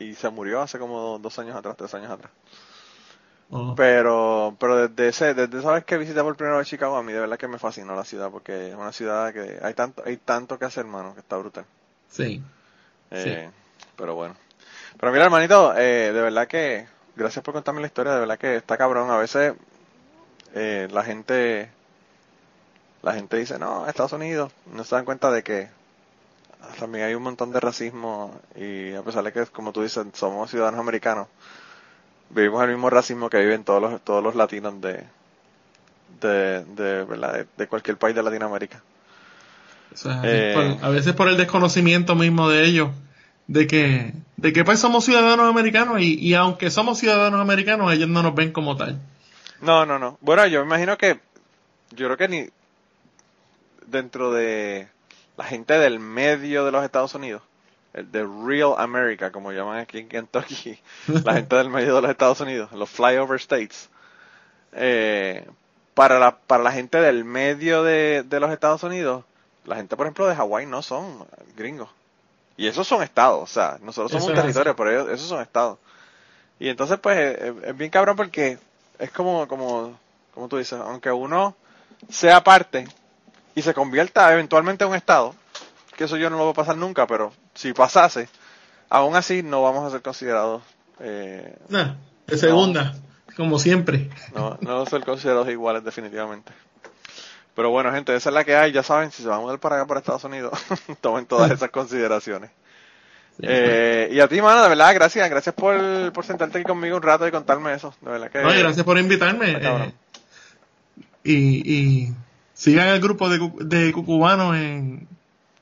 [0.00, 2.32] y se murió hace como dos años atrás, tres años atrás.
[3.76, 7.12] Pero, pero desde ese, desde esa vez que visité por primera vez Chicago, a mí
[7.12, 10.16] de verdad que me fascinó la ciudad, porque es una ciudad que hay tanto, hay
[10.16, 11.64] tanto que hacer, hermano, que está brutal.
[12.08, 12.42] Sí.
[13.12, 13.48] Eh,
[13.96, 14.34] pero bueno.
[14.98, 16.86] Pero mira, hermanito, eh, de verdad que,
[17.16, 19.10] gracias por contarme la historia, de verdad que está cabrón.
[19.10, 19.54] A veces,
[20.54, 21.68] eh, la gente,
[23.02, 25.68] la gente dice, no, Estados Unidos, no se dan cuenta de que
[26.78, 30.50] también hay un montón de racismo y a pesar de que, como tú dices, somos
[30.50, 31.28] ciudadanos americanos,
[32.30, 35.04] vivimos el mismo racismo que viven todos los, todos los latinos de,
[36.20, 38.82] de, de, de, cualquier país de Latinoamérica.
[40.24, 42.90] Eh, a veces por el desconocimiento mismo de ellos,
[43.46, 48.08] de que, de que pues somos ciudadanos americanos y, y aunque somos ciudadanos americanos, ellos
[48.08, 49.00] no nos ven como tal.
[49.60, 50.18] No, no, no.
[50.20, 51.20] Bueno, yo me imagino que,
[51.90, 52.48] yo creo que ni
[53.86, 54.88] dentro de
[55.36, 57.42] la gente del medio de los Estados Unidos,
[57.92, 62.10] el de Real America, como llaman aquí en Kentucky, la gente del medio de los
[62.10, 63.88] Estados Unidos, los flyover states.
[64.72, 65.46] Eh,
[65.94, 69.24] para, la, para la gente del medio de, de los Estados Unidos,
[69.64, 71.26] la gente, por ejemplo, de Hawái no son
[71.56, 71.88] gringos.
[72.56, 75.78] Y esos son estados, o sea, nosotros somos un territorio, pero ellos, esos son estados.
[76.58, 78.58] Y entonces, pues, es, bien cabrón porque
[78.98, 79.98] es como, como,
[80.32, 81.56] como tú dices, aunque uno
[82.08, 82.86] sea parte
[83.54, 85.34] y se convierta eventualmente en un estado,
[85.96, 88.28] que eso yo no lo voy a pasar nunca, pero si pasase,
[88.88, 90.62] aún así no vamos a ser considerados.
[91.00, 91.56] Eh,
[92.26, 92.94] de segunda,
[93.36, 94.10] como siempre.
[94.34, 96.52] No, no vamos a ser considerados iguales, definitivamente.
[97.54, 98.72] Pero bueno, gente, esa es la que hay.
[98.72, 100.52] Ya saben, si se van a mudar para acá, para Estados Unidos,
[101.00, 102.50] tomen todas esas consideraciones.
[103.40, 105.28] Eh, y a ti, mano, de verdad, gracias.
[105.28, 107.94] Gracias por, por sentarte aquí conmigo un rato y contarme eso.
[108.00, 108.40] De verdad que.
[108.40, 109.52] gracias por invitarme.
[109.52, 109.92] Eh,
[111.24, 112.14] y, y
[112.52, 115.08] sigan el grupo de, de cucubanos en,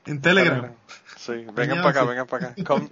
[0.05, 0.71] en Telegram.
[1.17, 2.63] Sí, vengan para acá, vengan para acá.
[2.65, 2.89] Come,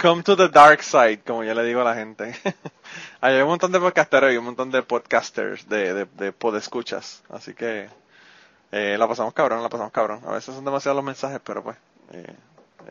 [0.00, 2.34] come, to the dark side, como ya le digo a la gente.
[3.22, 7.22] hay un montón de podcasteros y un montón de podcasters, de, de, de podescuchas.
[7.30, 7.88] Así que
[8.72, 10.20] eh, la pasamos cabrón, la pasamos cabrón.
[10.26, 11.76] A veces son demasiados los mensajes, pero pues
[12.12, 12.34] eh,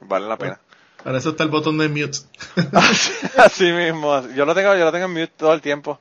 [0.02, 0.60] vale la pena.
[1.04, 2.20] Para eso está el botón de mute.
[3.38, 4.28] así, mismo.
[4.30, 6.00] Yo lo tengo, yo lo tengo en mute todo el tiempo.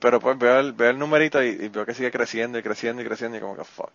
[0.00, 3.00] Pero pues veo el, veo el numerito y, y veo que sigue creciendo y creciendo
[3.00, 3.92] y creciendo y como que fuck.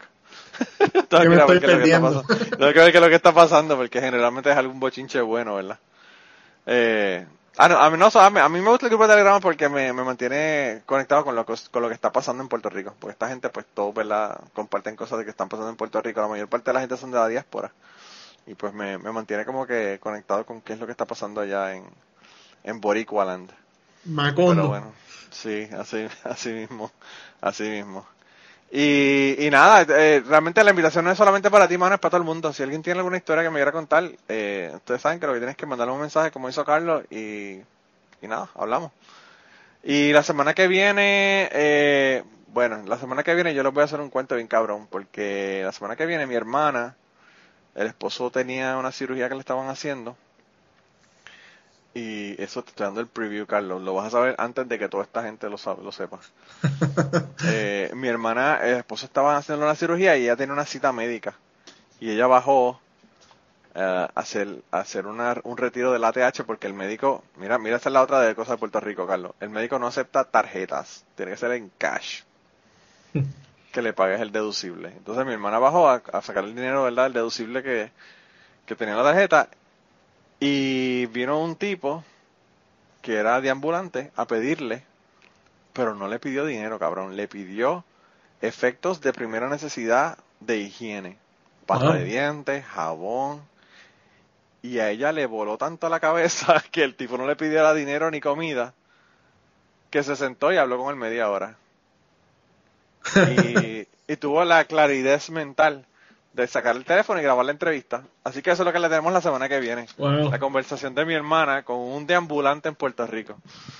[1.10, 1.92] Tengo que estoy ver qué que.
[1.92, 5.56] Tengo que ver qué es lo que está pasando porque generalmente es algún bochinche bueno,
[5.56, 5.80] ¿verdad?
[6.66, 7.26] Eh,
[7.60, 9.42] ah, no, a mí, no, a mí, a mí me gusta el grupo de Telegram
[9.42, 12.70] porque me, me mantiene conectado con lo, que- con lo que está pasando en Puerto
[12.70, 12.96] Rico.
[13.00, 14.40] Porque esta gente, pues todos, ¿verdad?
[14.54, 16.22] Comparten cosas de que están pasando en Puerto Rico.
[16.22, 17.72] La mayor parte de la gente son de la diáspora.
[18.48, 21.42] Y pues me, me mantiene como que conectado con qué es lo que está pasando
[21.42, 21.86] allá en,
[22.64, 23.52] en Boricualand.
[24.18, 24.56] Macondo.
[24.56, 24.94] Pero bueno,
[25.32, 26.92] sí, así, así mismo,
[27.42, 28.08] así mismo.
[28.72, 32.12] Y, y nada, eh, realmente la invitación no es solamente para ti, mano, es para
[32.12, 32.54] todo el mundo.
[32.54, 35.40] Si alguien tiene alguna historia que me quiera contar, eh, ustedes saben que lo que
[35.40, 37.62] tienes que mandarle un mensaje como hizo Carlos y,
[38.22, 38.92] y nada, hablamos.
[39.84, 43.86] Y la semana que viene, eh, bueno, la semana que viene yo les voy a
[43.86, 46.96] hacer un cuento bien cabrón, porque la semana que viene mi hermana,
[47.76, 50.16] el esposo tenía una cirugía que le estaban haciendo.
[51.94, 53.82] Y eso te estoy dando el preview, Carlos.
[53.82, 56.20] Lo vas a saber antes de que toda esta gente lo, sabe, lo sepa.
[57.42, 61.36] Eh, mi hermana, el esposo estaba haciendo una cirugía y ella tenía una cita médica.
[62.00, 62.82] Y ella bajó
[63.76, 67.78] eh, a hacer, a hacer una- un retiro del ATH porque el médico, mira, mira,
[67.78, 69.34] esta es la otra de cosas de Puerto Rico, Carlos.
[69.40, 72.24] El médico no acepta tarjetas, tiene que ser en cash.
[73.72, 74.90] que le pagues el deducible.
[74.90, 77.08] Entonces mi hermana bajó a, a sacar el dinero, ¿verdad?
[77.08, 77.92] El deducible que,
[78.66, 79.50] que tenía en la tarjeta.
[80.40, 82.04] Y vino un tipo
[83.02, 84.84] que era de ambulante a pedirle,
[85.74, 87.16] pero no le pidió dinero, cabrón.
[87.16, 87.84] Le pidió
[88.42, 91.18] efectos de primera necesidad de higiene.
[91.66, 91.94] Pasta Ah.
[91.94, 93.42] de dientes, jabón.
[94.62, 98.12] Y a ella le voló tanto la cabeza que el tipo no le pidiera dinero
[98.12, 98.74] ni comida,
[99.90, 101.58] que se sentó y habló con él media hora.
[103.16, 105.86] Y, y tuvo la claridad mental
[106.34, 108.04] de sacar el teléfono y grabar la entrevista.
[108.24, 109.88] Así que eso es lo que le tenemos la semana que viene.
[109.98, 113.38] Wow, La conversación de mi hermana con un deambulante en Puerto Rico.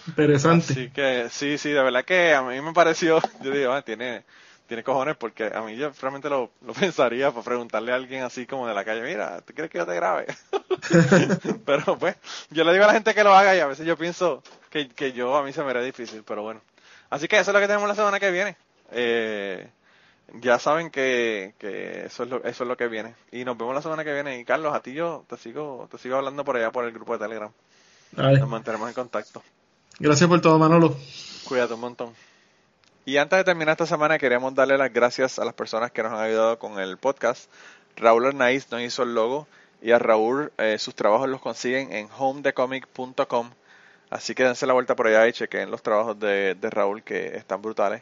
[0.08, 0.74] interesante.
[0.74, 4.24] Así que sí, sí, de verdad que a mí me pareció, yo digo, ah, tiene,
[4.68, 8.46] tiene cojones porque a mí yo realmente lo, lo pensaría por preguntarle a alguien así
[8.46, 10.26] como de la calle, mira, ¿tú quieres que yo te grabe?
[11.66, 12.16] pero pues,
[12.50, 14.90] yo le digo a la gente que lo haga y a veces yo pienso que,
[14.90, 16.62] que yo a mí se me hará difícil, pero bueno.
[17.12, 18.56] Así que eso es lo que tenemos la semana que viene.
[18.92, 19.68] Eh,
[20.36, 23.76] ya saben que, que eso es lo eso es lo que viene y nos vemos
[23.76, 26.58] la semana que viene y Carlos a ti yo te sigo te sigo hablando por
[26.58, 27.52] allá por el grupo de Telegram
[28.12, 28.40] Dale.
[28.40, 29.44] nos mantenemos en contacto
[30.02, 30.96] Gracias por todo, Manolo.
[31.46, 32.14] Cuídate un montón.
[33.04, 36.14] Y antes de terminar esta semana, queremos darle las gracias a las personas que nos
[36.14, 37.52] han ayudado con el podcast.
[37.98, 39.46] Raúl Arnaiz nos hizo el logo
[39.82, 43.50] y a Raúl eh, sus trabajos los consiguen en homedecomic.com.
[44.10, 47.36] Así que dense la vuelta por allá y chequen los trabajos de, de Raúl que
[47.36, 48.02] están brutales.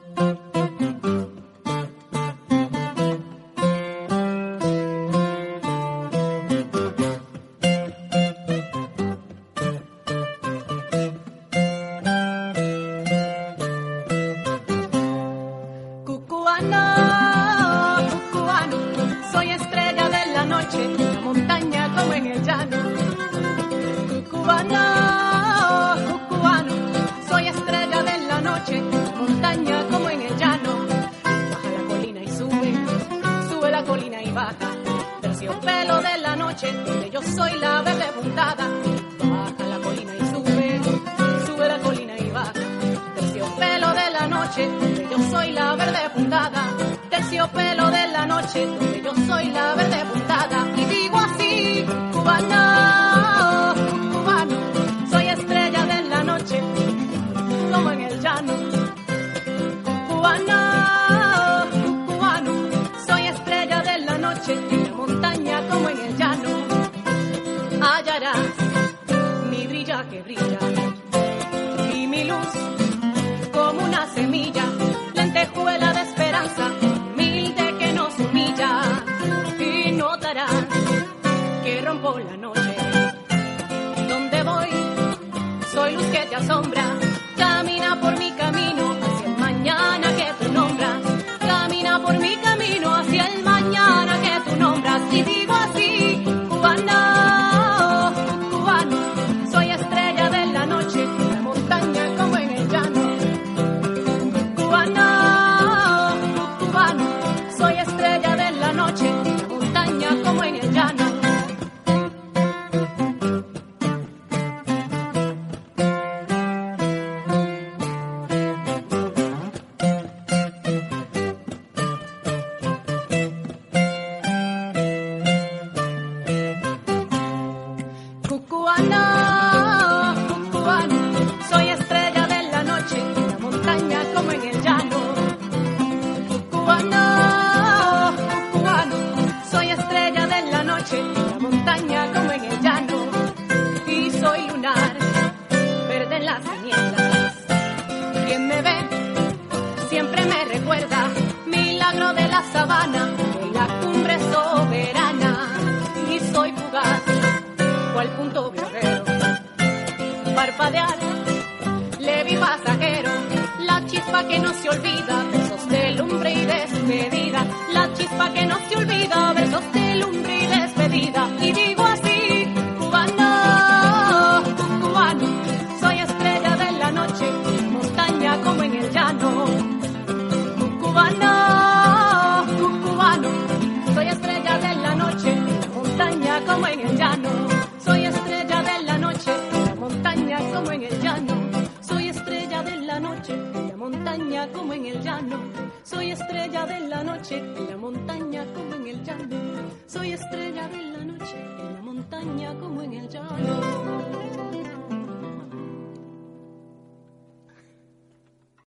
[86.41, 86.90] Sombra.